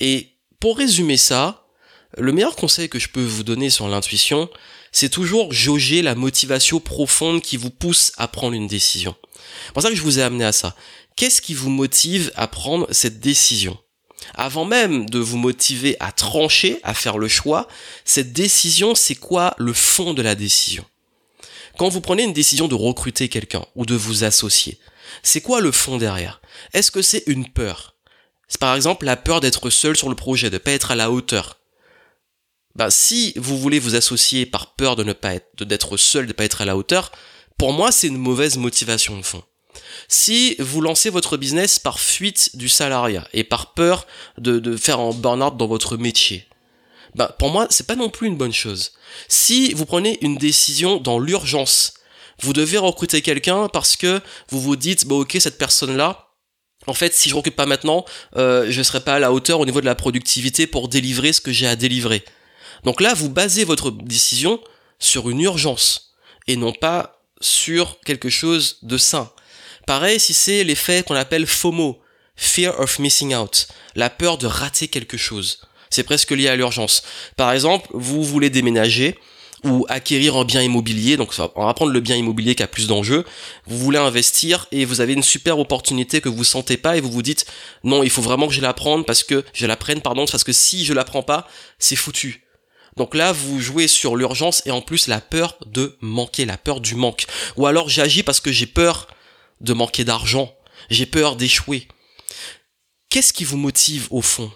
Et 0.00 0.30
pour 0.60 0.78
résumer 0.78 1.16
ça, 1.16 1.67
le 2.16 2.32
meilleur 2.32 2.56
conseil 2.56 2.88
que 2.88 2.98
je 2.98 3.08
peux 3.08 3.24
vous 3.24 3.42
donner 3.42 3.70
sur 3.70 3.88
l'intuition, 3.88 4.48
c'est 4.92 5.10
toujours 5.10 5.52
jauger 5.52 6.02
la 6.02 6.14
motivation 6.14 6.80
profonde 6.80 7.42
qui 7.42 7.56
vous 7.56 7.70
pousse 7.70 8.12
à 8.16 8.28
prendre 8.28 8.54
une 8.54 8.66
décision. 8.66 9.14
C'est 9.66 9.72
pour 9.72 9.82
ça 9.82 9.90
que 9.90 9.96
je 9.96 10.02
vous 10.02 10.18
ai 10.18 10.22
amené 10.22 10.44
à 10.44 10.52
ça. 10.52 10.74
Qu'est-ce 11.16 11.42
qui 11.42 11.54
vous 11.54 11.70
motive 11.70 12.32
à 12.36 12.46
prendre 12.46 12.86
cette 12.90 13.20
décision? 13.20 13.76
Avant 14.34 14.64
même 14.64 15.08
de 15.08 15.18
vous 15.18 15.36
motiver 15.36 15.96
à 16.00 16.12
trancher, 16.12 16.80
à 16.82 16.94
faire 16.94 17.18
le 17.18 17.28
choix, 17.28 17.68
cette 18.04 18.32
décision, 18.32 18.94
c'est 18.94 19.14
quoi 19.14 19.54
le 19.58 19.72
fond 19.72 20.14
de 20.14 20.22
la 20.22 20.34
décision? 20.34 20.84
Quand 21.76 21.88
vous 21.88 22.00
prenez 22.00 22.24
une 22.24 22.32
décision 22.32 22.66
de 22.68 22.74
recruter 22.74 23.28
quelqu'un 23.28 23.64
ou 23.76 23.86
de 23.86 23.94
vous 23.94 24.24
associer, 24.24 24.78
c'est 25.22 25.40
quoi 25.40 25.60
le 25.60 25.72
fond 25.72 25.96
derrière? 25.96 26.40
Est-ce 26.72 26.90
que 26.90 27.02
c'est 27.02 27.22
une 27.26 27.48
peur? 27.48 27.94
C'est 28.48 28.60
par 28.60 28.74
exemple 28.74 29.04
la 29.04 29.16
peur 29.16 29.40
d'être 29.40 29.70
seul 29.70 29.96
sur 29.96 30.08
le 30.08 30.16
projet, 30.16 30.50
de 30.50 30.54
ne 30.54 30.58
pas 30.58 30.72
être 30.72 30.90
à 30.90 30.96
la 30.96 31.10
hauteur, 31.10 31.57
bah, 32.78 32.90
si 32.90 33.32
vous 33.36 33.58
voulez 33.58 33.80
vous 33.80 33.96
associer 33.96 34.46
par 34.46 34.74
peur 34.76 34.94
de 34.94 35.02
ne 35.02 35.12
pas 35.12 35.34
être, 35.34 35.64
d'être 35.64 35.96
seul, 35.96 36.26
de 36.26 36.28
ne 36.28 36.32
pas 36.32 36.44
être 36.44 36.62
à 36.62 36.64
la 36.64 36.76
hauteur, 36.76 37.10
pour 37.58 37.72
moi, 37.72 37.90
c'est 37.90 38.06
une 38.06 38.16
mauvaise 38.16 38.56
motivation 38.56 39.16
de 39.16 39.22
fond. 39.22 39.42
Si 40.06 40.54
vous 40.60 40.80
lancez 40.80 41.10
votre 41.10 41.36
business 41.36 41.80
par 41.80 41.98
fuite 41.98 42.56
du 42.56 42.68
salariat 42.68 43.26
et 43.32 43.42
par 43.42 43.74
peur 43.74 44.06
de, 44.38 44.60
de 44.60 44.76
faire 44.76 45.00
un 45.00 45.10
burn-out 45.10 45.56
dans 45.56 45.66
votre 45.66 45.96
métier, 45.96 46.46
bah, 47.16 47.34
pour 47.36 47.50
moi, 47.50 47.66
c'est 47.68 47.88
pas 47.88 47.96
non 47.96 48.10
plus 48.10 48.28
une 48.28 48.36
bonne 48.36 48.52
chose. 48.52 48.92
Si 49.26 49.72
vous 49.74 49.84
prenez 49.84 50.16
une 50.20 50.36
décision 50.36 50.98
dans 50.98 51.18
l'urgence, 51.18 51.94
vous 52.40 52.52
devez 52.52 52.78
recruter 52.78 53.22
quelqu'un 53.22 53.68
parce 53.68 53.96
que 53.96 54.20
vous 54.50 54.60
vous 54.60 54.76
dites, 54.76 55.04
bah, 55.04 55.16
ok, 55.16 55.36
cette 55.40 55.58
personne-là, 55.58 56.28
en 56.86 56.94
fait, 56.94 57.12
si 57.12 57.28
je 57.28 57.34
recrute 57.34 57.56
pas 57.56 57.66
maintenant, 57.66 58.04
euh, 58.36 58.66
je 58.70 58.82
serai 58.82 59.00
pas 59.00 59.16
à 59.16 59.18
la 59.18 59.32
hauteur 59.32 59.58
au 59.58 59.66
niveau 59.66 59.80
de 59.80 59.86
la 59.86 59.96
productivité 59.96 60.68
pour 60.68 60.86
délivrer 60.86 61.32
ce 61.32 61.40
que 61.40 61.50
j'ai 61.50 61.66
à 61.66 61.74
délivrer. 61.74 62.24
Donc 62.84 63.00
là, 63.00 63.14
vous 63.14 63.30
basez 63.30 63.64
votre 63.64 63.90
décision 63.90 64.60
sur 64.98 65.30
une 65.30 65.40
urgence 65.40 66.14
et 66.46 66.56
non 66.56 66.72
pas 66.72 67.22
sur 67.40 68.00
quelque 68.00 68.30
chose 68.30 68.78
de 68.82 68.98
sain. 68.98 69.30
Pareil 69.86 70.20
si 70.20 70.34
c'est 70.34 70.64
l'effet 70.64 71.02
qu'on 71.02 71.14
appelle 71.14 71.46
FOMO, 71.46 72.00
Fear 72.36 72.78
of 72.78 72.98
Missing 72.98 73.34
Out, 73.34 73.68
la 73.94 74.10
peur 74.10 74.38
de 74.38 74.46
rater 74.46 74.88
quelque 74.88 75.16
chose. 75.16 75.60
C'est 75.90 76.02
presque 76.02 76.30
lié 76.30 76.48
à 76.48 76.56
l'urgence. 76.56 77.02
Par 77.36 77.52
exemple, 77.52 77.88
vous 77.92 78.22
voulez 78.22 78.50
déménager 78.50 79.18
ou 79.64 79.86
acquérir 79.88 80.36
un 80.36 80.44
bien 80.44 80.62
immobilier, 80.62 81.16
donc 81.16 81.34
on 81.56 81.66
va 81.66 81.74
prendre 81.74 81.90
le 81.90 82.00
bien 82.00 82.14
immobilier 82.14 82.54
qui 82.54 82.62
a 82.62 82.68
plus 82.68 82.86
d'enjeux, 82.86 83.24
vous 83.66 83.78
voulez 83.78 83.98
investir 83.98 84.66
et 84.70 84.84
vous 84.84 85.00
avez 85.00 85.14
une 85.14 85.22
super 85.22 85.58
opportunité 85.58 86.20
que 86.20 86.28
vous 86.28 86.44
sentez 86.44 86.76
pas 86.76 86.96
et 86.96 87.00
vous 87.00 87.10
vous 87.10 87.22
dites 87.22 87.44
non, 87.82 88.04
il 88.04 88.10
faut 88.10 88.22
vraiment 88.22 88.46
que 88.46 88.54
je 88.54 88.60
la 88.60 88.72
prenne 88.72 89.04
parce 89.04 89.24
que 89.24 89.44
je 89.52 89.66
la 89.66 89.76
prenne 89.76 90.00
pardon 90.00 90.26
parce 90.30 90.44
que 90.44 90.52
si 90.52 90.84
je 90.84 90.92
la 90.92 91.04
prends 91.04 91.24
pas, 91.24 91.48
c'est 91.78 91.96
foutu. 91.96 92.47
Donc 92.98 93.14
là, 93.14 93.32
vous 93.32 93.60
jouez 93.60 93.88
sur 93.88 94.16
l'urgence 94.16 94.62
et 94.66 94.70
en 94.70 94.82
plus 94.82 95.06
la 95.06 95.20
peur 95.20 95.56
de 95.66 95.96
manquer, 96.00 96.44
la 96.44 96.58
peur 96.58 96.80
du 96.80 96.94
manque. 96.94 97.26
Ou 97.56 97.66
alors 97.66 97.88
j'agis 97.88 98.22
parce 98.22 98.40
que 98.40 98.52
j'ai 98.52 98.66
peur 98.66 99.08
de 99.60 99.72
manquer 99.72 100.04
d'argent, 100.04 100.54
j'ai 100.90 101.06
peur 101.06 101.36
d'échouer. 101.36 101.88
Qu'est-ce 103.08 103.32
qui 103.32 103.44
vous 103.44 103.56
motive 103.56 104.08
au 104.10 104.20
fond? 104.20 104.52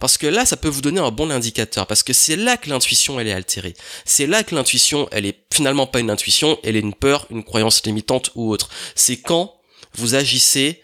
Parce 0.00 0.18
que 0.18 0.26
là, 0.26 0.44
ça 0.44 0.56
peut 0.56 0.68
vous 0.68 0.80
donner 0.80 1.00
un 1.00 1.12
bon 1.12 1.30
indicateur, 1.30 1.86
parce 1.86 2.02
que 2.02 2.12
c'est 2.12 2.36
là 2.36 2.56
que 2.56 2.68
l'intuition, 2.68 3.20
elle 3.20 3.28
est 3.28 3.32
altérée. 3.32 3.74
C'est 4.04 4.26
là 4.26 4.42
que 4.42 4.54
l'intuition, 4.54 5.08
elle 5.12 5.24
est 5.24 5.46
finalement 5.52 5.86
pas 5.86 6.00
une 6.00 6.10
intuition, 6.10 6.58
elle 6.64 6.76
est 6.76 6.80
une 6.80 6.94
peur, 6.94 7.26
une 7.30 7.44
croyance 7.44 7.84
limitante 7.86 8.30
ou 8.34 8.50
autre. 8.50 8.68
C'est 8.96 9.18
quand 9.18 9.54
vous 9.94 10.16
agissez 10.16 10.82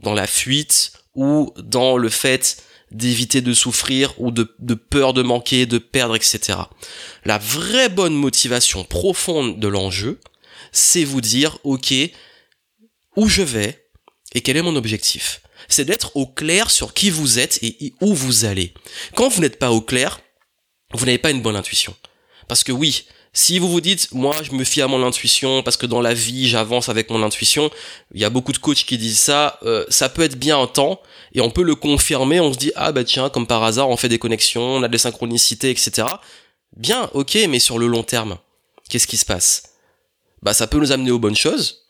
dans 0.00 0.14
la 0.14 0.26
fuite 0.26 0.92
ou 1.14 1.52
dans 1.56 1.96
le 1.96 2.08
fait 2.08 2.62
d'éviter 2.90 3.40
de 3.40 3.52
souffrir 3.52 4.14
ou 4.18 4.30
de, 4.30 4.54
de, 4.58 4.74
peur 4.74 5.12
de 5.12 5.22
manquer, 5.22 5.66
de 5.66 5.78
perdre, 5.78 6.16
etc. 6.16 6.58
La 7.24 7.38
vraie 7.38 7.88
bonne 7.88 8.14
motivation 8.14 8.84
profonde 8.84 9.58
de 9.58 9.68
l'enjeu, 9.68 10.20
c'est 10.72 11.04
vous 11.04 11.20
dire, 11.20 11.58
ok, 11.64 11.92
où 13.16 13.28
je 13.28 13.42
vais 13.42 13.88
et 14.34 14.40
quel 14.42 14.56
est 14.56 14.62
mon 14.62 14.76
objectif. 14.76 15.40
C'est 15.68 15.84
d'être 15.84 16.16
au 16.16 16.26
clair 16.26 16.70
sur 16.70 16.94
qui 16.94 17.10
vous 17.10 17.38
êtes 17.38 17.58
et 17.62 17.94
où 18.00 18.14
vous 18.14 18.44
allez. 18.44 18.72
Quand 19.14 19.28
vous 19.28 19.40
n'êtes 19.40 19.58
pas 19.58 19.72
au 19.72 19.80
clair, 19.80 20.20
vous 20.92 21.06
n'avez 21.06 21.18
pas 21.18 21.30
une 21.30 21.42
bonne 21.42 21.56
intuition. 21.56 21.96
Parce 22.46 22.62
que 22.62 22.72
oui, 22.72 23.06
si 23.36 23.58
vous 23.58 23.68
vous 23.68 23.82
dites, 23.82 24.08
moi, 24.12 24.34
je 24.42 24.52
me 24.52 24.64
fie 24.64 24.80
à 24.80 24.88
mon 24.88 25.06
intuition 25.06 25.62
parce 25.62 25.76
que 25.76 25.84
dans 25.84 26.00
la 26.00 26.14
vie, 26.14 26.48
j'avance 26.48 26.88
avec 26.88 27.10
mon 27.10 27.22
intuition, 27.22 27.70
il 28.14 28.20
y 28.22 28.24
a 28.24 28.30
beaucoup 28.30 28.52
de 28.52 28.56
coachs 28.56 28.86
qui 28.86 28.96
disent 28.96 29.18
ça, 29.18 29.58
euh, 29.62 29.84
ça 29.90 30.08
peut 30.08 30.22
être 30.22 30.38
bien 30.38 30.58
un 30.58 30.66
temps 30.66 31.02
et 31.34 31.42
on 31.42 31.50
peut 31.50 31.62
le 31.62 31.74
confirmer, 31.74 32.40
on 32.40 32.54
se 32.54 32.58
dit, 32.58 32.72
ah 32.76 32.92
bah 32.92 33.04
tiens, 33.04 33.28
comme 33.28 33.46
par 33.46 33.62
hasard, 33.62 33.90
on 33.90 33.98
fait 33.98 34.08
des 34.08 34.18
connexions, 34.18 34.62
on 34.62 34.82
a 34.82 34.88
des 34.88 34.96
synchronicités, 34.96 35.68
etc. 35.68 36.08
Bien, 36.78 37.10
ok, 37.12 37.36
mais 37.50 37.58
sur 37.58 37.78
le 37.78 37.88
long 37.88 38.02
terme, 38.02 38.38
qu'est-ce 38.88 39.06
qui 39.06 39.18
se 39.18 39.26
passe? 39.26 39.64
Bah 40.40 40.54
ça 40.54 40.66
peut 40.66 40.78
nous 40.78 40.92
amener 40.92 41.10
aux 41.10 41.18
bonnes 41.18 41.36
choses, 41.36 41.86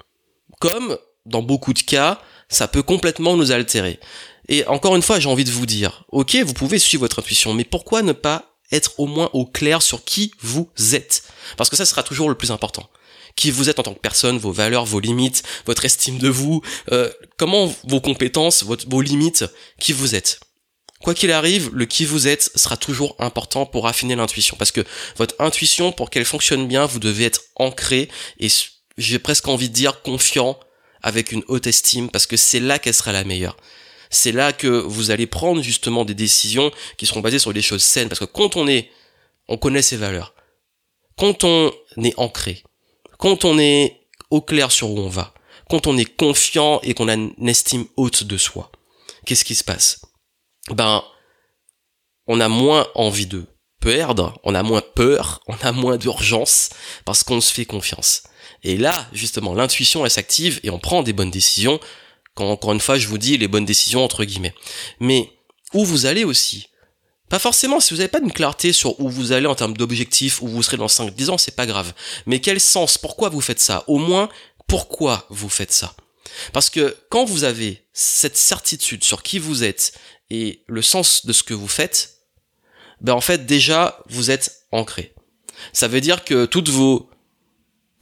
comme 0.59 0.99
dans 1.27 1.43
beaucoup 1.43 1.75
de 1.75 1.81
cas, 1.81 2.21
ça 2.49 2.67
peut 2.67 2.83
complètement 2.83 3.37
nous 3.37 3.53
altérer. 3.53 4.01
Et 4.49 4.67
encore 4.67 4.97
une 4.97 5.03
fois, 5.03 5.21
j'ai 5.21 5.29
envie 5.29 5.45
de 5.45 5.53
vous 5.53 5.67
dire, 5.67 6.07
ok, 6.11 6.35
vous 6.45 6.55
pouvez 6.55 6.81
suivre 6.81 7.03
votre 7.03 7.21
intuition, 7.21 7.55
mais 7.55 7.65
pourquoi 7.65 8.03
ne 8.03 8.13
pas 8.13 8.56
être 8.73 8.99
au 8.99 9.07
moins 9.07 9.31
au 9.33 9.47
clair 9.47 9.83
sur 9.83 10.05
qui 10.05 10.33
vous 10.41 10.71
êtes. 10.93 11.23
Parce 11.57 11.71
que 11.71 11.77
ça 11.77 11.87
sera 11.87 12.03
toujours 12.03 12.29
le 12.29 12.35
plus 12.35 12.51
important. 12.51 12.89
Qui 13.37 13.51
vous 13.51 13.69
êtes 13.69 13.79
en 13.79 13.83
tant 13.83 13.95
que 13.95 14.01
personne, 14.01 14.39
vos 14.39 14.53
valeurs, 14.53 14.87
vos 14.87 15.01
limites, 15.01 15.43
votre 15.67 15.85
estime 15.85 16.19
de 16.19 16.29
vous, 16.29 16.63
euh, 16.93 17.11
comment 17.37 17.73
vos 17.85 18.01
compétences, 18.01 18.65
vos 18.65 19.01
limites, 19.01 19.45
qui 19.79 19.93
vous 19.93 20.15
êtes. 20.15 20.41
Quoi 21.03 21.15
qu'il 21.15 21.31
arrive, 21.31 21.71
le 21.75 21.85
qui 21.85 22.05
vous 22.05 22.27
êtes 22.27 22.51
sera 22.55 22.77
toujours 22.77 23.15
important 23.19 23.67
pour 23.67 23.87
affiner 23.87 24.17
l'intuition. 24.17 24.57
Parce 24.57 24.73
que 24.73 24.85
votre 25.17 25.35
intuition, 25.39 25.93
pour 25.93 26.11
qu'elle 26.11 26.25
fonctionne 26.25 26.67
bien, 26.67 26.87
vous 26.87 26.99
devez 26.99 27.25
être 27.25 27.43
ancré 27.57 28.09
et 28.41 28.49
j'ai 28.97 29.19
presque 29.19 29.47
envie 29.47 29.69
de 29.69 29.75
dire 29.75 30.01
confiant 30.03 30.59
avec 31.03 31.33
une 31.33 31.45
haute 31.49 31.67
estime 31.67 32.11
parce 32.11 32.27
que 32.27 32.37
c'est 32.37 32.61
là 32.61 32.79
qu'elle 32.79 32.95
sera 32.95 33.13
la 33.13 33.25
meilleure 33.25 33.57
c'est 34.11 34.33
là 34.33 34.53
que 34.53 34.67
vous 34.67 35.11
allez 35.11 35.27
prendre 35.27 35.63
justement 35.63 36.05
des 36.05 36.15
décisions 36.15 36.71
qui 36.97 37.07
seront 37.07 37.21
basées 37.21 37.39
sur 37.39 37.53
des 37.53 37.63
choses 37.63 37.83
saines. 37.83 38.09
Parce 38.09 38.21
que 38.21 38.25
quand 38.25 38.57
on 38.57 38.67
est, 38.67 38.91
on 39.49 39.57
connaît 39.57 39.83
ses 39.83 39.97
valeurs. 39.97 40.35
Quand 41.17 41.45
on 41.45 41.73
est 42.03 42.15
ancré, 42.19 42.63
quand 43.19 43.45
on 43.45 43.59
est 43.59 44.01
au 44.31 44.43
clair 44.43 44.71
sur 44.71 44.91
où 44.91 44.99
on 44.99 45.09
va, 45.09 45.33
quand 45.71 45.87
on 45.87 45.97
est 45.97 46.05
confiant 46.05 46.81
et 46.83 46.95
qu'on 46.95 47.09
a 47.09 47.15
une 47.15 47.49
estime 47.49 47.87
haute 47.97 48.25
de 48.25 48.37
soi, 48.37 48.71
qu'est-ce 49.25 49.45
qui 49.45 49.55
se 49.55 49.65
passe? 49.65 50.03
Ben, 50.71 51.03
on 52.27 52.41
a 52.41 52.49
moins 52.49 52.87
envie 52.95 53.27
de 53.27 53.47
perdre, 53.81 54.39
on 54.43 54.55
a 54.55 54.63
moins 54.63 54.83
peur, 54.83 55.41
on 55.47 55.57
a 55.63 55.73
moins 55.73 55.97
d'urgence 55.97 56.71
parce 57.05 57.23
qu'on 57.23 57.41
se 57.41 57.53
fait 57.53 57.67
confiance. 57.67 58.25
Et 58.63 58.77
là, 58.77 59.07
justement, 59.13 59.55
l'intuition, 59.55 60.05
elle 60.05 60.11
s'active 60.11 60.61
et 60.65 60.71
on 60.71 60.79
prend 60.79 61.03
des 61.03 61.13
bonnes 61.13 61.31
décisions 61.31 61.79
quand 62.37 62.49
encore 62.49 62.73
une 62.73 62.81
fois 62.81 62.99
je 62.99 63.09
vous 63.09 63.19
dis 63.19 63.37
les 63.37 63.49
bonnes 63.49 63.65
décisions 63.65 64.05
entre 64.05 64.25
guillemets. 64.25 64.55
Mais 65.01 65.33
où 65.75 65.85
vous 65.85 66.07
allez 66.07 66.23
aussi. 66.23 66.69
Pas 67.29 67.41
forcément, 67.41 67.81
si 67.81 67.93
vous 67.93 67.99
n'avez 67.99 68.09
pas 68.09 68.21
une 68.21 68.31
clarté 68.31 68.73
sur 68.73 69.01
où 69.01 69.11
vous 69.11 69.33
allez 69.33 69.47
en 69.47 69.57
termes 69.57 69.77
d'objectifs, 69.77 70.41
où 70.43 70.47
vous 70.47 70.63
serez 70.63 70.77
dans 70.77 70.87
5-10 70.87 71.31
ans, 71.31 71.39
c'est 71.39 71.57
pas 71.57 71.67
grave. 71.67 71.93
Mais 72.25 72.41
quel 72.41 72.61
sens, 72.61 72.99
pourquoi 72.99 73.31
vous 73.31 73.41
faites 73.41 73.59
ça? 73.59 73.83
Au 73.89 73.99
moins, 73.99 74.29
pourquoi 74.69 75.27
vous 75.31 75.49
faites 75.49 75.73
ça? 75.73 75.97
Parce 76.53 76.71
que 76.71 76.97
quand 77.09 77.25
vous 77.25 77.43
avez 77.43 77.85
cette 77.93 78.37
certitude 78.37 79.03
sur 79.03 79.25
qui 79.25 79.41
vous 79.41 79.65
êtes 79.65 79.93
et 80.31 80.63
le 80.69 80.83
sens 80.83 81.27
de 81.27 81.33
ce 81.33 81.43
que 81.43 81.55
vous 81.55 81.69
faites, 81.69 82.19
ben 83.01 83.15
en 83.15 83.21
fait 83.21 83.47
déjà 83.47 83.99
vous 84.09 84.31
êtes 84.31 84.67
ancré. 84.71 85.15
Ça 85.73 85.89
veut 85.89 86.01
dire 86.01 86.25
que 86.25 86.45
toutes 86.45 86.69
vos 86.69 87.11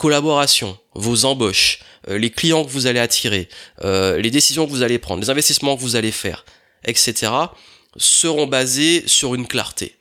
collaborations, 0.04 0.76
vos 0.94 1.24
embauches, 1.24 1.78
euh, 2.08 2.18
les 2.18 2.28
clients 2.28 2.62
que 2.62 2.68
vous 2.68 2.86
allez 2.86 3.00
attirer, 3.00 3.48
euh, 3.84 4.20
les 4.20 4.30
décisions 4.30 4.66
que 4.66 4.70
vous 4.70 4.82
allez 4.82 4.98
prendre, 4.98 5.22
les 5.22 5.30
investissements 5.30 5.78
que 5.78 5.80
vous 5.80 5.96
allez 5.96 6.12
faire, 6.12 6.44
etc., 6.84 7.32
seront 7.96 8.46
basés 8.46 9.02
sur 9.06 9.34
une 9.34 9.46
clarté. 9.46 9.96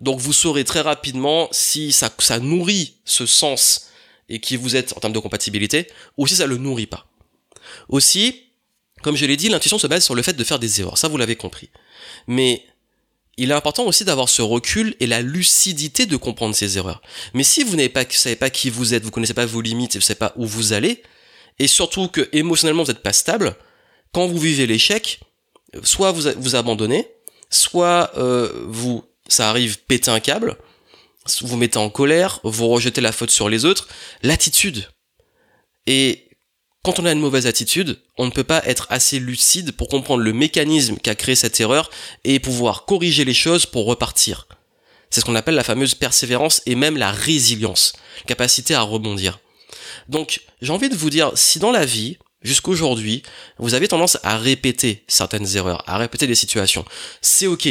Donc 0.00 0.18
vous 0.18 0.32
saurez 0.32 0.64
très 0.64 0.80
rapidement 0.80 1.48
si 1.52 1.92
ça, 1.92 2.10
ça 2.18 2.40
nourrit 2.40 2.96
ce 3.04 3.24
sens 3.24 3.90
et 4.28 4.40
qui 4.40 4.56
vous 4.56 4.74
êtes 4.74 4.96
en 4.96 5.00
termes 5.00 5.12
de 5.12 5.20
compatibilité, 5.20 5.86
ou 6.16 6.26
si 6.26 6.34
ça 6.34 6.48
le 6.48 6.56
nourrit 6.56 6.88
pas. 6.88 7.06
Aussi, 7.88 8.48
comme 9.04 9.14
je 9.14 9.26
l'ai 9.26 9.36
dit, 9.36 9.48
l'intuition 9.48 9.78
se 9.78 9.86
base 9.86 10.04
sur 10.04 10.16
le 10.16 10.22
fait 10.22 10.32
de 10.32 10.42
faire 10.42 10.58
des 10.58 10.80
erreurs, 10.80 10.98
ça 10.98 11.06
vous 11.06 11.18
l'avez 11.18 11.36
compris. 11.36 11.70
Mais 12.26 12.64
il 13.36 13.50
est 13.50 13.54
important 13.54 13.84
aussi 13.84 14.04
d'avoir 14.04 14.28
ce 14.28 14.42
recul 14.42 14.96
et 15.00 15.06
la 15.06 15.20
lucidité 15.20 16.06
de 16.06 16.16
comprendre 16.16 16.54
ces 16.54 16.78
erreurs. 16.78 17.02
Mais 17.34 17.42
si 17.42 17.64
vous 17.64 17.76
n'avez 17.76 17.88
pas, 17.88 18.04
savez 18.08 18.36
pas 18.36 18.50
qui 18.50 18.70
vous 18.70 18.94
êtes, 18.94 19.04
vous 19.04 19.10
connaissez 19.10 19.34
pas 19.34 19.46
vos 19.46 19.60
limites 19.60 19.94
vous 19.96 20.00
savez 20.00 20.18
pas 20.18 20.32
où 20.36 20.46
vous 20.46 20.72
allez, 20.72 21.02
et 21.58 21.66
surtout 21.66 22.08
que 22.08 22.28
émotionnellement 22.32 22.82
vous 22.82 22.92
n'êtes 22.92 23.02
pas 23.02 23.12
stable, 23.12 23.56
quand 24.12 24.26
vous 24.26 24.38
vivez 24.38 24.66
l'échec, 24.66 25.20
soit 25.82 26.12
vous 26.12 26.30
vous 26.38 26.56
abandonnez, 26.56 27.08
soit 27.50 28.10
euh, 28.16 28.50
vous 28.66 29.04
ça 29.28 29.50
arrive 29.50 29.78
péter 29.80 30.10
un 30.10 30.20
câble, 30.20 30.56
vous 31.42 31.56
mettez 31.56 31.78
en 31.78 31.90
colère, 31.90 32.40
vous 32.44 32.68
rejetez 32.68 33.00
la 33.00 33.12
faute 33.12 33.30
sur 33.30 33.48
les 33.48 33.64
autres, 33.64 33.88
l'attitude. 34.22 34.88
Et 35.86 36.25
quand 36.86 37.00
on 37.00 37.04
a 37.04 37.10
une 37.10 37.18
mauvaise 37.18 37.48
attitude, 37.48 37.98
on 38.16 38.26
ne 38.26 38.30
peut 38.30 38.44
pas 38.44 38.64
être 38.64 38.86
assez 38.90 39.18
lucide 39.18 39.72
pour 39.72 39.88
comprendre 39.88 40.22
le 40.22 40.32
mécanisme 40.32 40.98
qui 40.98 41.10
a 41.10 41.16
créé 41.16 41.34
cette 41.34 41.58
erreur 41.58 41.90
et 42.22 42.38
pouvoir 42.38 42.84
corriger 42.84 43.24
les 43.24 43.34
choses 43.34 43.66
pour 43.66 43.86
repartir. 43.86 44.46
C'est 45.10 45.20
ce 45.20 45.24
qu'on 45.24 45.34
appelle 45.34 45.56
la 45.56 45.64
fameuse 45.64 45.96
persévérance 45.96 46.62
et 46.64 46.76
même 46.76 46.96
la 46.96 47.10
résilience, 47.10 47.94
capacité 48.28 48.76
à 48.76 48.82
rebondir. 48.82 49.40
Donc, 50.08 50.42
j'ai 50.62 50.72
envie 50.72 50.88
de 50.88 50.94
vous 50.94 51.10
dire, 51.10 51.32
si 51.34 51.58
dans 51.58 51.72
la 51.72 51.84
vie, 51.84 52.18
jusqu'aujourd'hui, 52.42 53.24
vous 53.58 53.74
avez 53.74 53.88
tendance 53.88 54.18
à 54.22 54.36
répéter 54.36 55.02
certaines 55.08 55.56
erreurs, 55.56 55.82
à 55.88 55.98
répéter 55.98 56.28
des 56.28 56.36
situations, 56.36 56.84
c'est 57.20 57.48
ok 57.48 57.68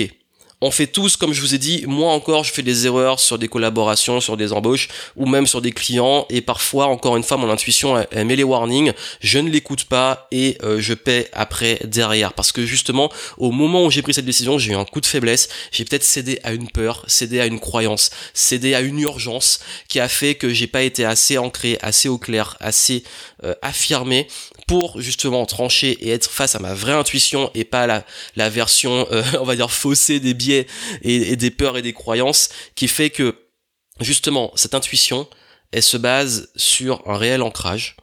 on 0.65 0.71
fait 0.71 0.87
tous, 0.87 1.15
comme 1.15 1.31
je 1.31 1.41
vous 1.41 1.53
ai 1.53 1.59
dit, 1.59 1.83
moi 1.85 2.11
encore, 2.11 2.43
je 2.43 2.51
fais 2.51 2.63
des 2.63 2.87
erreurs 2.87 3.19
sur 3.19 3.37
des 3.37 3.47
collaborations, 3.47 4.19
sur 4.19 4.35
des 4.35 4.51
embauches, 4.51 4.87
ou 5.15 5.27
même 5.27 5.45
sur 5.45 5.61
des 5.61 5.71
clients, 5.71 6.25
et 6.31 6.41
parfois, 6.41 6.87
encore 6.87 7.17
une 7.17 7.23
fois, 7.23 7.37
mon 7.37 7.51
intuition, 7.51 8.03
elle, 8.09 8.25
met 8.25 8.35
les 8.35 8.43
warnings, 8.43 8.91
je 9.19 9.37
ne 9.37 9.47
l'écoute 9.49 9.83
pas, 9.83 10.27
et 10.31 10.57
euh, 10.63 10.79
je 10.79 10.95
paie 10.95 11.29
après 11.33 11.79
derrière. 11.83 12.33
Parce 12.33 12.51
que 12.51 12.65
justement, 12.65 13.11
au 13.37 13.51
moment 13.51 13.85
où 13.85 13.91
j'ai 13.91 14.01
pris 14.01 14.15
cette 14.15 14.25
décision, 14.25 14.57
j'ai 14.57 14.71
eu 14.71 14.75
un 14.75 14.85
coup 14.85 15.01
de 15.01 15.05
faiblesse, 15.05 15.49
j'ai 15.71 15.85
peut-être 15.85 16.03
cédé 16.03 16.39
à 16.43 16.51
une 16.51 16.67
peur, 16.67 17.05
cédé 17.07 17.39
à 17.39 17.45
une 17.45 17.59
croyance, 17.59 18.09
cédé 18.33 18.73
à 18.73 18.81
une 18.81 18.99
urgence, 18.99 19.59
qui 19.87 19.99
a 19.99 20.07
fait 20.07 20.33
que 20.33 20.49
j'ai 20.51 20.67
pas 20.67 20.81
été 20.81 21.05
assez 21.05 21.37
ancré, 21.37 21.77
assez 21.83 22.09
au 22.09 22.17
clair, 22.17 22.57
assez 22.59 23.03
euh, 23.43 23.53
affirmé 23.61 24.27
pour 24.67 24.99
justement 24.99 25.45
trancher 25.45 25.91
et 25.91 26.09
être 26.09 26.29
face 26.29 26.55
à 26.55 26.59
ma 26.59 26.73
vraie 26.73 26.93
intuition 26.93 27.51
et 27.53 27.63
pas 27.63 27.85
la, 27.87 28.05
la 28.35 28.49
version, 28.49 29.07
euh, 29.11 29.23
on 29.39 29.43
va 29.43 29.55
dire, 29.55 29.71
faussée 29.71 30.19
des 30.19 30.33
biais 30.33 30.67
et, 31.01 31.35
des 31.35 31.51
peurs 31.51 31.77
et 31.77 31.81
des 31.81 31.93
croyances 31.93 32.49
qui 32.75 32.87
fait 32.87 33.09
que 33.09 33.35
justement 33.99 34.51
cette 34.55 34.73
intuition, 34.73 35.27
elle 35.71 35.83
se 35.83 35.97
base 35.97 36.51
sur 36.55 37.07
un 37.07 37.17
réel 37.17 37.41
ancrage 37.41 37.97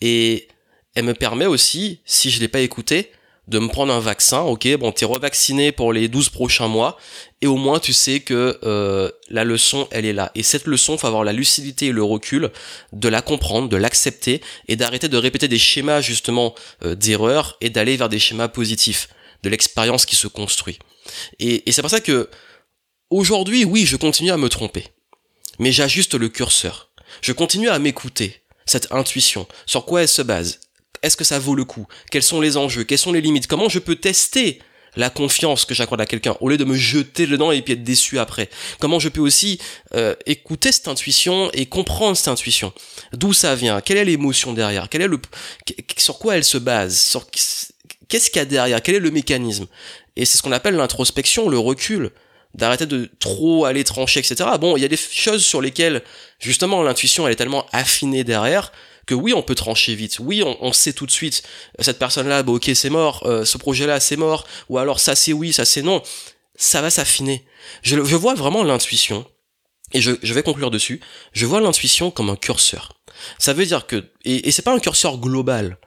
et 0.00 0.48
elle 0.94 1.04
me 1.04 1.14
permet 1.14 1.46
aussi, 1.46 2.00
si 2.04 2.30
je 2.30 2.40
l'ai 2.40 2.48
pas 2.48 2.60
écouté, 2.60 3.12
de 3.48 3.58
me 3.58 3.68
prendre 3.68 3.92
un 3.92 3.98
vaccin, 4.00 4.42
ok, 4.42 4.76
bon, 4.76 4.92
t'es 4.92 5.06
revacciné 5.06 5.72
pour 5.72 5.94
les 5.94 6.08
12 6.08 6.28
prochains 6.28 6.68
mois, 6.68 6.98
et 7.40 7.46
au 7.46 7.56
moins 7.56 7.80
tu 7.80 7.94
sais 7.94 8.20
que 8.20 8.58
euh, 8.62 9.10
la 9.30 9.44
leçon, 9.44 9.88
elle 9.90 10.04
est 10.04 10.12
là. 10.12 10.30
Et 10.34 10.42
cette 10.42 10.66
leçon, 10.66 10.98
faut 10.98 11.06
avoir 11.06 11.24
la 11.24 11.32
lucidité 11.32 11.86
et 11.86 11.92
le 11.92 12.02
recul 12.02 12.50
de 12.92 13.08
la 13.08 13.22
comprendre, 13.22 13.70
de 13.70 13.76
l'accepter, 13.76 14.42
et 14.68 14.76
d'arrêter 14.76 15.08
de 15.08 15.16
répéter 15.16 15.48
des 15.48 15.58
schémas 15.58 16.02
justement 16.02 16.54
euh, 16.84 16.94
d'erreur, 16.94 17.56
et 17.62 17.70
d'aller 17.70 17.96
vers 17.96 18.10
des 18.10 18.18
schémas 18.18 18.48
positifs, 18.48 19.08
de 19.42 19.48
l'expérience 19.48 20.04
qui 20.04 20.14
se 20.16 20.28
construit. 20.28 20.78
Et, 21.38 21.66
et 21.66 21.72
c'est 21.72 21.80
pour 21.80 21.90
ça 21.90 22.00
que, 22.00 22.28
aujourd'hui, 23.08 23.64
oui, 23.64 23.86
je 23.86 23.96
continue 23.96 24.30
à 24.30 24.36
me 24.36 24.50
tromper, 24.50 24.84
mais 25.58 25.72
j'ajuste 25.72 26.14
le 26.14 26.28
curseur. 26.28 26.90
Je 27.22 27.32
continue 27.32 27.70
à 27.70 27.78
m'écouter, 27.78 28.42
cette 28.66 28.92
intuition, 28.92 29.48
sur 29.64 29.86
quoi 29.86 30.02
elle 30.02 30.08
se 30.08 30.20
base, 30.20 30.60
est-ce 31.02 31.16
que 31.16 31.24
ça 31.24 31.38
vaut 31.38 31.54
le 31.54 31.64
coup? 31.64 31.86
Quels 32.10 32.22
sont 32.22 32.40
les 32.40 32.56
enjeux? 32.56 32.84
Quelles 32.84 32.98
sont 32.98 33.12
les 33.12 33.20
limites? 33.20 33.46
Comment 33.46 33.68
je 33.68 33.78
peux 33.78 33.96
tester 33.96 34.60
la 34.96 35.10
confiance 35.10 35.64
que 35.64 35.74
j'accorde 35.74 36.00
à 36.00 36.06
quelqu'un 36.06 36.36
au 36.40 36.48
lieu 36.48 36.56
de 36.56 36.64
me 36.64 36.74
jeter 36.74 37.26
dedans 37.26 37.52
et 37.52 37.62
puis 37.62 37.74
être 37.74 37.84
déçu 37.84 38.18
après? 38.18 38.48
Comment 38.80 38.98
je 38.98 39.08
peux 39.08 39.20
aussi 39.20 39.58
euh, 39.94 40.14
écouter 40.26 40.72
cette 40.72 40.88
intuition 40.88 41.50
et 41.52 41.66
comprendre 41.66 42.16
cette 42.16 42.28
intuition? 42.28 42.72
D'où 43.12 43.32
ça 43.32 43.54
vient? 43.54 43.80
Quelle 43.80 43.98
est 43.98 44.04
l'émotion 44.04 44.52
derrière? 44.52 44.88
Quel 44.88 45.02
est 45.02 45.08
le 45.08 45.20
sur 45.96 46.18
quoi 46.18 46.36
elle 46.36 46.44
se 46.44 46.58
base? 46.58 46.98
Sur 46.98 47.26
qu'est-ce 47.30 48.30
qu'il 48.30 48.40
y 48.40 48.42
a 48.42 48.44
derrière? 48.44 48.82
Quel 48.82 48.96
est 48.96 49.00
le 49.00 49.10
mécanisme? 49.10 49.66
Et 50.16 50.24
c'est 50.24 50.36
ce 50.36 50.42
qu'on 50.42 50.52
appelle 50.52 50.74
l'introspection, 50.74 51.48
le 51.48 51.58
recul 51.58 52.10
d'arrêter 52.54 52.86
de 52.86 53.10
trop 53.18 53.66
aller 53.66 53.84
trancher, 53.84 54.20
etc. 54.20 54.50
Bon, 54.60 54.76
il 54.76 54.80
y 54.80 54.84
a 54.84 54.88
des 54.88 54.96
choses 54.96 55.44
sur 55.44 55.60
lesquelles, 55.60 56.02
justement, 56.40 56.82
l'intuition, 56.82 57.26
elle 57.26 57.32
est 57.32 57.36
tellement 57.36 57.66
affinée 57.72 58.24
derrière 58.24 58.72
que 59.08 59.14
oui, 59.14 59.32
on 59.32 59.42
peut 59.42 59.54
trancher 59.54 59.94
vite. 59.94 60.18
Oui, 60.20 60.42
on, 60.44 60.72
sait 60.72 60.92
tout 60.92 61.06
de 61.06 61.10
suite, 61.10 61.42
euh, 61.80 61.82
cette 61.82 61.98
personne-là, 61.98 62.42
bah, 62.42 62.52
ok, 62.52 62.70
c'est 62.74 62.90
mort, 62.90 63.22
euh, 63.24 63.44
ce 63.44 63.58
projet-là, 63.58 63.98
c'est 63.98 64.16
mort, 64.16 64.46
ou 64.68 64.78
alors 64.78 65.00
ça 65.00 65.16
c'est 65.16 65.32
oui, 65.32 65.52
ça 65.52 65.64
c'est 65.64 65.82
non. 65.82 66.02
Ça 66.54 66.82
va 66.82 66.90
s'affiner. 66.90 67.44
Je, 67.82 68.04
je 68.04 68.16
vois 68.16 68.34
vraiment 68.34 68.62
l'intuition, 68.62 69.24
et 69.92 70.00
je, 70.00 70.12
je 70.22 70.34
vais 70.34 70.42
conclure 70.42 70.70
dessus, 70.70 71.00
je 71.32 71.46
vois 71.46 71.60
l'intuition 71.60 72.10
comme 72.10 72.30
un 72.30 72.36
curseur. 72.36 72.92
Ça 73.38 73.54
veut 73.54 73.66
dire 73.66 73.86
que, 73.86 74.04
et, 74.24 74.46
et 74.46 74.52
c'est 74.52 74.62
pas 74.62 74.74
un 74.74 74.78
curseur 74.78 75.18
global. 75.18 75.78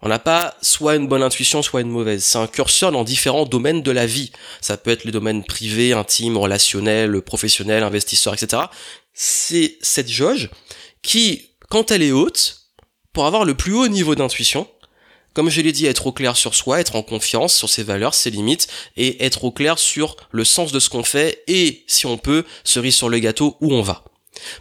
On 0.00 0.08
n'a 0.08 0.20
pas 0.20 0.56
soit 0.62 0.94
une 0.94 1.08
bonne 1.08 1.24
intuition, 1.24 1.60
soit 1.60 1.80
une 1.80 1.90
mauvaise. 1.90 2.22
C'est 2.22 2.38
un 2.38 2.46
curseur 2.46 2.92
dans 2.92 3.02
différents 3.02 3.46
domaines 3.46 3.82
de 3.82 3.90
la 3.90 4.06
vie. 4.06 4.30
Ça 4.60 4.76
peut 4.76 4.92
être 4.92 5.02
les 5.02 5.10
domaines 5.10 5.42
privés, 5.42 5.92
intimes, 5.92 6.36
relationnels, 6.36 7.20
professionnels, 7.22 7.82
investisseurs, 7.82 8.34
etc. 8.34 8.62
C'est 9.12 9.76
cette 9.80 10.08
jauge 10.08 10.50
qui, 11.02 11.50
quand 11.68 11.90
elle 11.90 12.02
est 12.02 12.12
haute, 12.12 12.57
pour 13.12 13.26
avoir 13.26 13.44
le 13.44 13.54
plus 13.54 13.74
haut 13.74 13.88
niveau 13.88 14.14
d'intuition, 14.14 14.66
comme 15.34 15.50
je 15.50 15.60
l'ai 15.60 15.72
dit, 15.72 15.86
être 15.86 16.06
au 16.06 16.12
clair 16.12 16.36
sur 16.36 16.54
soi, 16.54 16.80
être 16.80 16.96
en 16.96 17.02
confiance 17.02 17.54
sur 17.54 17.68
ses 17.68 17.82
valeurs, 17.82 18.14
ses 18.14 18.30
limites, 18.30 18.66
et 18.96 19.24
être 19.24 19.44
au 19.44 19.52
clair 19.52 19.78
sur 19.78 20.16
le 20.30 20.44
sens 20.44 20.72
de 20.72 20.80
ce 20.80 20.88
qu'on 20.88 21.04
fait, 21.04 21.44
et 21.46 21.84
si 21.86 22.06
on 22.06 22.18
peut, 22.18 22.44
cerise 22.64 22.96
sur 22.96 23.08
le 23.08 23.18
gâteau, 23.18 23.56
où 23.60 23.72
on 23.72 23.82
va. 23.82 24.04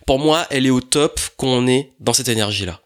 Pour 0.06 0.20
moi, 0.20 0.46
elle 0.50 0.66
est 0.66 0.72
au 0.72 0.82
top 0.82 1.20
quand 1.38 1.48
on 1.48 1.68
est 1.68 1.94
dans 2.00 2.14
cette 2.14 2.28
énergie-là. 2.28 2.82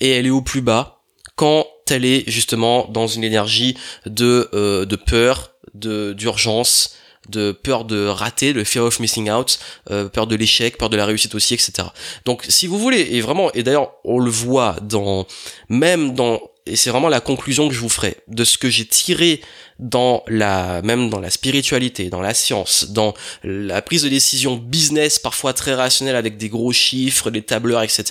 Et 0.00 0.10
elle 0.10 0.26
est 0.26 0.30
au 0.30 0.42
plus 0.42 0.62
bas 0.62 1.02
quand 1.36 1.66
elle 1.90 2.04
est 2.04 2.28
justement 2.28 2.88
dans 2.88 3.06
une 3.06 3.24
énergie 3.24 3.76
de, 4.06 4.48
euh, 4.52 4.84
peur, 5.06 5.52
de 5.74 6.12
d'urgence, 6.12 6.96
de 7.28 7.52
peur 7.52 7.84
de 7.84 8.06
rater, 8.06 8.52
le 8.52 8.64
fear 8.64 8.84
of 8.84 9.00
missing 9.00 9.30
out, 9.30 9.58
euh, 9.90 10.08
peur 10.08 10.26
de 10.26 10.36
l'échec, 10.36 10.78
peur 10.78 10.90
de 10.90 10.96
la 10.96 11.06
réussite 11.06 11.34
aussi, 11.34 11.54
etc. 11.54 11.88
Donc 12.24 12.44
si 12.48 12.66
vous 12.66 12.78
voulez, 12.78 13.00
et 13.12 13.20
vraiment, 13.20 13.52
et 13.52 13.62
d'ailleurs 13.62 13.92
on 14.04 14.18
le 14.18 14.30
voit 14.30 14.76
dans, 14.82 15.26
même 15.68 16.14
dans, 16.14 16.40
et 16.66 16.76
c'est 16.76 16.90
vraiment 16.90 17.08
la 17.08 17.20
conclusion 17.20 17.68
que 17.68 17.74
je 17.74 17.80
vous 17.80 17.88
ferai, 17.88 18.16
de 18.28 18.44
ce 18.44 18.58
que 18.58 18.68
j'ai 18.68 18.86
tiré 18.86 19.40
dans 19.78 20.24
la, 20.26 20.82
même 20.82 21.08
dans 21.08 21.20
la 21.20 21.30
spiritualité, 21.30 22.10
dans 22.10 22.20
la 22.20 22.34
science, 22.34 22.90
dans 22.90 23.14
la 23.44 23.80
prise 23.82 24.02
de 24.02 24.08
décision 24.08 24.56
business, 24.56 25.18
parfois 25.18 25.52
très 25.52 25.74
rationnelle 25.74 26.16
avec 26.16 26.36
des 26.36 26.48
gros 26.48 26.72
chiffres, 26.72 27.30
des 27.30 27.42
tableurs, 27.42 27.82
etc. 27.82 28.04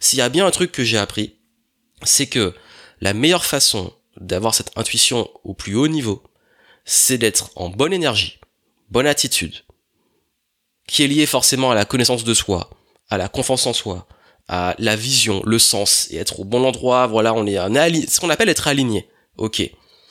S'il 0.00 0.20
y 0.20 0.22
a 0.22 0.28
bien 0.28 0.46
un 0.46 0.50
truc 0.50 0.72
que 0.72 0.84
j'ai 0.84 0.98
appris, 0.98 1.34
c'est 2.04 2.26
que 2.26 2.54
la 3.00 3.14
meilleure 3.14 3.44
façon 3.44 3.92
d'avoir 4.20 4.54
cette 4.54 4.70
intuition 4.76 5.28
au 5.44 5.54
plus 5.54 5.74
haut 5.74 5.88
niveau, 5.88 6.22
c'est 6.84 7.18
d'être 7.18 7.50
en 7.56 7.68
bonne 7.68 7.92
énergie, 7.92 8.38
bonne 8.92 9.06
attitude, 9.06 9.64
qui 10.86 11.02
est 11.02 11.08
liée 11.08 11.26
forcément 11.26 11.70
à 11.70 11.74
la 11.74 11.84
connaissance 11.84 12.24
de 12.24 12.34
soi, 12.34 12.70
à 13.08 13.16
la 13.16 13.28
confiance 13.28 13.66
en 13.66 13.72
soi, 13.72 14.06
à 14.48 14.74
la 14.78 14.96
vision, 14.96 15.42
le 15.44 15.58
sens, 15.58 16.08
et 16.10 16.16
être 16.16 16.40
au 16.40 16.44
bon 16.44 16.62
endroit, 16.64 17.06
voilà, 17.06 17.32
on 17.32 17.46
est, 17.46 17.56
un 17.56 17.72
ce 17.72 18.20
qu'on 18.20 18.30
appelle 18.30 18.50
être 18.50 18.68
aligné. 18.68 19.08
Ok. 19.38 19.62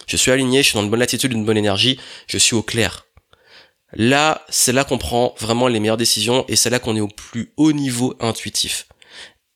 Je 0.08 0.18
suis 0.18 0.32
aligné, 0.32 0.64
je 0.64 0.70
suis 0.70 0.76
dans 0.76 0.84
une 0.84 0.90
bonne 0.90 1.02
attitude, 1.02 1.32
une 1.32 1.46
bonne 1.46 1.58
énergie, 1.58 2.00
je 2.28 2.40
suis 2.40 2.56
au 2.56 2.64
clair. 2.64 3.06
Là, 3.94 4.44
c'est 4.50 4.72
là 4.72 4.84
qu'on 4.84 4.98
prend 4.98 5.36
vraiment 5.40 5.68
les 5.68 5.80
meilleures 5.80 5.98
décisions 5.98 6.44
et 6.48 6.56
c'est 6.56 6.70
là 6.70 6.80
qu'on 6.80 6.96
est 6.96 7.02
au 7.02 7.08
plus 7.08 7.54
haut 7.58 7.74
niveau 7.74 8.16
intuitif. 8.20 8.88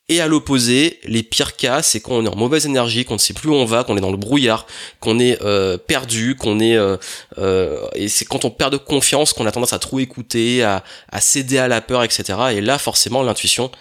Et 0.08 0.22
à 0.22 0.28
l'opposé, 0.28 1.00
les 1.06 1.24
pires 1.24 1.56
cas, 1.56 1.82
c'est 1.82 2.00
quand 2.00 2.12
on 2.12 2.26
est 2.26 2.30
en 2.30 2.36
mauvaise 2.36 2.68
énergie, 2.68 3.06
qu'on 3.06 3.16
ne 3.16 3.20
sait 3.20 3.34
plus 3.34 3.50
où 3.50 3.56
on 3.56 3.66
va, 3.66 3.84
qu'on 3.84 3.98
est 3.98 4.02
dans 4.02 4.12
le 4.12 4.18
brouillard, 4.18 4.68
qu'on 5.00 5.18
est 5.18 5.42
euh, 5.42 5.80
perdu, 5.80 6.36
qu'on 6.36 6.60
est 6.60 6.76
euh, 6.76 6.98
euh, 7.40 7.88
et 7.96 8.08
c'est 8.08 8.26
quand 8.26 8.46
on 8.46 8.52
perd 8.52 8.72
de 8.72 8.78
confiance 8.78 9.34
qu'on 9.34 9.48
a 9.48 9.52
tendance 9.52 9.74
à 9.74 9.80
trop 9.80 10.00
écouter, 10.00 10.64
à, 10.64 10.84
à 11.12 11.22
céder 11.22 11.58
à 11.58 11.68
la 11.68 11.82
peur, 11.82 12.04
etc. 12.04 12.38
Et 12.52 12.62
là, 12.62 12.78
forcément, 12.78 13.24
l'intuition, 13.24 13.72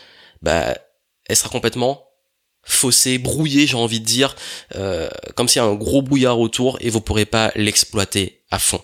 bah, 0.40 0.74
elle 1.26 1.36
sera 1.36 1.50
complètement 1.50 2.08
faussée, 2.62 3.18
brouillée, 3.18 3.66
j'ai 3.66 3.76
envie 3.76 4.00
de 4.00 4.06
dire, 4.06 4.34
comme 5.34 5.48
s'il 5.48 5.60
y 5.60 5.64
a 5.64 5.68
un 5.68 5.74
gros 5.74 6.00
brouillard 6.00 6.40
autour 6.40 6.78
et 6.80 6.88
vous 6.88 7.02
pourrez 7.02 7.26
pas 7.26 7.52
l'exploiter 7.54 8.40
à 8.50 8.58
fond. 8.58 8.80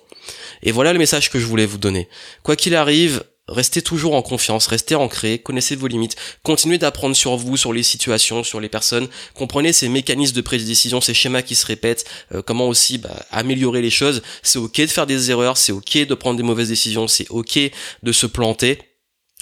Et 0.62 0.72
voilà 0.72 0.92
le 0.92 0.98
message 0.98 1.30
que 1.30 1.38
je 1.38 1.46
voulais 1.46 1.64
vous 1.64 1.78
donner. 1.78 2.06
Quoi 2.42 2.56
qu'il 2.56 2.74
arrive, 2.74 3.22
Restez 3.50 3.82
toujours 3.82 4.14
en 4.14 4.22
confiance, 4.22 4.68
restez 4.68 4.94
ancré, 4.94 5.38
connaissez 5.38 5.74
vos 5.74 5.88
limites, 5.88 6.16
continuez 6.44 6.78
d'apprendre 6.78 7.16
sur 7.16 7.36
vous, 7.36 7.56
sur 7.56 7.72
les 7.72 7.82
situations, 7.82 8.44
sur 8.44 8.60
les 8.60 8.68
personnes, 8.68 9.08
comprenez 9.34 9.72
ces 9.72 9.88
mécanismes 9.88 10.36
de 10.36 10.40
prise 10.40 10.62
de 10.62 10.68
décision, 10.68 11.00
ces 11.00 11.14
schémas 11.14 11.42
qui 11.42 11.56
se 11.56 11.66
répètent, 11.66 12.04
euh, 12.32 12.42
comment 12.42 12.68
aussi 12.68 12.98
bah, 12.98 13.26
améliorer 13.30 13.82
les 13.82 13.90
choses. 13.90 14.22
C'est 14.42 14.60
ok 14.60 14.80
de 14.82 14.86
faire 14.86 15.06
des 15.06 15.30
erreurs, 15.32 15.56
c'est 15.56 15.72
ok 15.72 16.06
de 16.06 16.14
prendre 16.14 16.36
des 16.36 16.44
mauvaises 16.44 16.68
décisions, 16.68 17.08
c'est 17.08 17.26
ok 17.30 17.58
de 18.02 18.12
se 18.12 18.26
planter. 18.26 18.78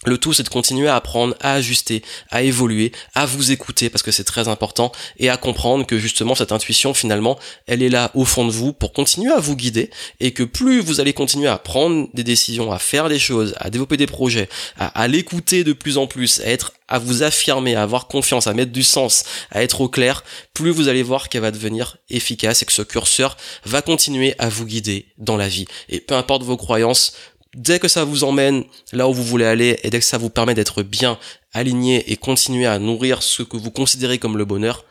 Le 0.07 0.17
tout, 0.17 0.33
c'est 0.33 0.45
de 0.45 0.49
continuer 0.49 0.87
à 0.87 0.95
apprendre, 0.95 1.35
à 1.41 1.55
ajuster, 1.55 2.03
à 2.31 2.43
évoluer, 2.43 2.93
à 3.17 3.27
vous 3.27 3.51
écouter 3.51 3.91
parce 3.91 4.05
que 4.05 4.13
c'est 4.13 4.23
très 4.23 4.47
important 4.47 4.93
et 5.19 5.29
à 5.29 5.37
comprendre 5.37 5.85
que 5.85 5.99
justement 5.99 6.37
cette 6.37 6.53
intuition 6.53 6.95
finalement, 6.95 7.37
elle 7.67 7.83
est 7.83 7.89
là 7.89 8.13
au 8.15 8.25
fond 8.25 8.45
de 8.45 8.53
vous 8.53 8.73
pour 8.73 8.93
continuer 8.93 9.33
à 9.33 9.41
vous 9.41 9.57
guider 9.57 9.91
et 10.21 10.31
que 10.31 10.45
plus 10.45 10.81
vous 10.81 11.01
allez 11.01 11.15
continuer 11.15 11.49
à 11.49 11.59
prendre 11.59 12.09
des 12.15 12.23
décisions, 12.23 12.71
à 12.71 12.79
faire 12.79 13.09
des 13.09 13.19
choses, 13.19 13.57
à 13.59 13.71
développer 13.71 13.97
des 13.97 14.07
projets, 14.07 14.49
à, 14.79 15.09
l'écouter 15.09 15.65
de 15.65 15.73
plus 15.73 15.99
en 15.99 16.07
plus, 16.07 16.41
à 16.43 16.47
être, 16.47 16.75
à 16.87 17.01
vous 17.01 17.25
affirmer, 17.25 17.75
à 17.75 17.83
avoir 17.83 18.07
confiance, 18.07 18.47
à 18.47 18.55
mettre 18.55 18.71
du 18.71 18.85
sens, 18.85 19.25
à 19.51 19.65
être 19.65 19.81
au 19.81 19.89
clair, 19.89 20.23
plus 20.55 20.71
vous 20.71 20.87
allez 20.87 21.03
voir 21.03 21.29
qu'elle 21.29 21.43
va 21.43 21.51
devenir 21.51 21.97
efficace 22.09 22.63
et 22.63 22.67
que 22.67 22.73
ce 22.73 22.83
curseur 22.83 23.37
va 23.65 23.83
continuer 23.83 24.37
à 24.39 24.49
vous 24.49 24.65
guider 24.65 25.07
dans 25.19 25.37
la 25.37 25.49
vie. 25.49 25.67
Et 25.89 25.99
peu 25.99 26.15
importe 26.15 26.45
vos 26.45 26.57
croyances, 26.57 27.15
dès 27.59 27.79
que 27.79 27.88
ça 27.88 28.05
vous 28.05 28.25
emmène 28.25 28.64
là 28.92 29.09
où 29.09 29.12
vous 29.12 29.25
voulez 29.25 29.44
aller 29.44 29.79
et 29.83 29.90
dès 29.90 29.99
que 29.99 30.05
ça 30.05 30.16
vous 30.16 30.31
permet 30.31 30.55
d'être 30.55 30.83
bien 30.83 31.18
aligné 31.53 32.11
et 32.11 32.16
continuer 32.16 32.66
à 32.66 32.79
nourrir 32.79 33.23
ce 33.23 33.42
que 33.42 33.57
vous 33.57 33.71
considérez 33.71 34.18
comme 34.18 34.38
le 34.38 34.44
bonheur, 34.44 34.85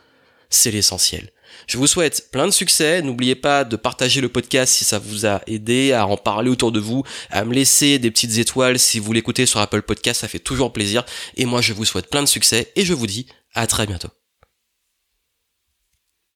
c'est 0.50 0.70
l'essentiel. 0.70 1.30
Je 1.66 1.78
vous 1.78 1.86
souhaite 1.86 2.30
plein 2.30 2.46
de 2.46 2.52
succès. 2.52 3.02
N'oubliez 3.02 3.34
pas 3.34 3.64
de 3.64 3.76
partager 3.76 4.20
le 4.20 4.28
podcast 4.28 4.72
si 4.72 4.84
ça 4.84 4.98
vous 4.98 5.26
a 5.26 5.40
aidé, 5.46 5.92
à 5.92 6.06
en 6.06 6.16
parler 6.16 6.50
autour 6.50 6.72
de 6.72 6.78
vous, 6.78 7.04
à 7.30 7.44
me 7.44 7.54
laisser 7.54 7.98
des 7.98 8.10
petites 8.10 8.38
étoiles 8.38 8.78
si 8.78 8.98
vous 8.98 9.12
l'écoutez 9.12 9.46
sur 9.46 9.60
Apple 9.60 9.82
Podcast, 9.82 10.20
ça 10.20 10.28
fait 10.28 10.38
toujours 10.38 10.72
plaisir. 10.72 11.04
Et 11.36 11.46
moi, 11.46 11.60
je 11.60 11.72
vous 11.72 11.84
souhaite 11.84 12.10
plein 12.10 12.22
de 12.22 12.28
succès 12.28 12.70
et 12.76 12.84
je 12.84 12.92
vous 12.92 13.06
dis 13.06 13.26
à 13.54 13.66
très 13.66 13.86
bientôt. 13.86 14.08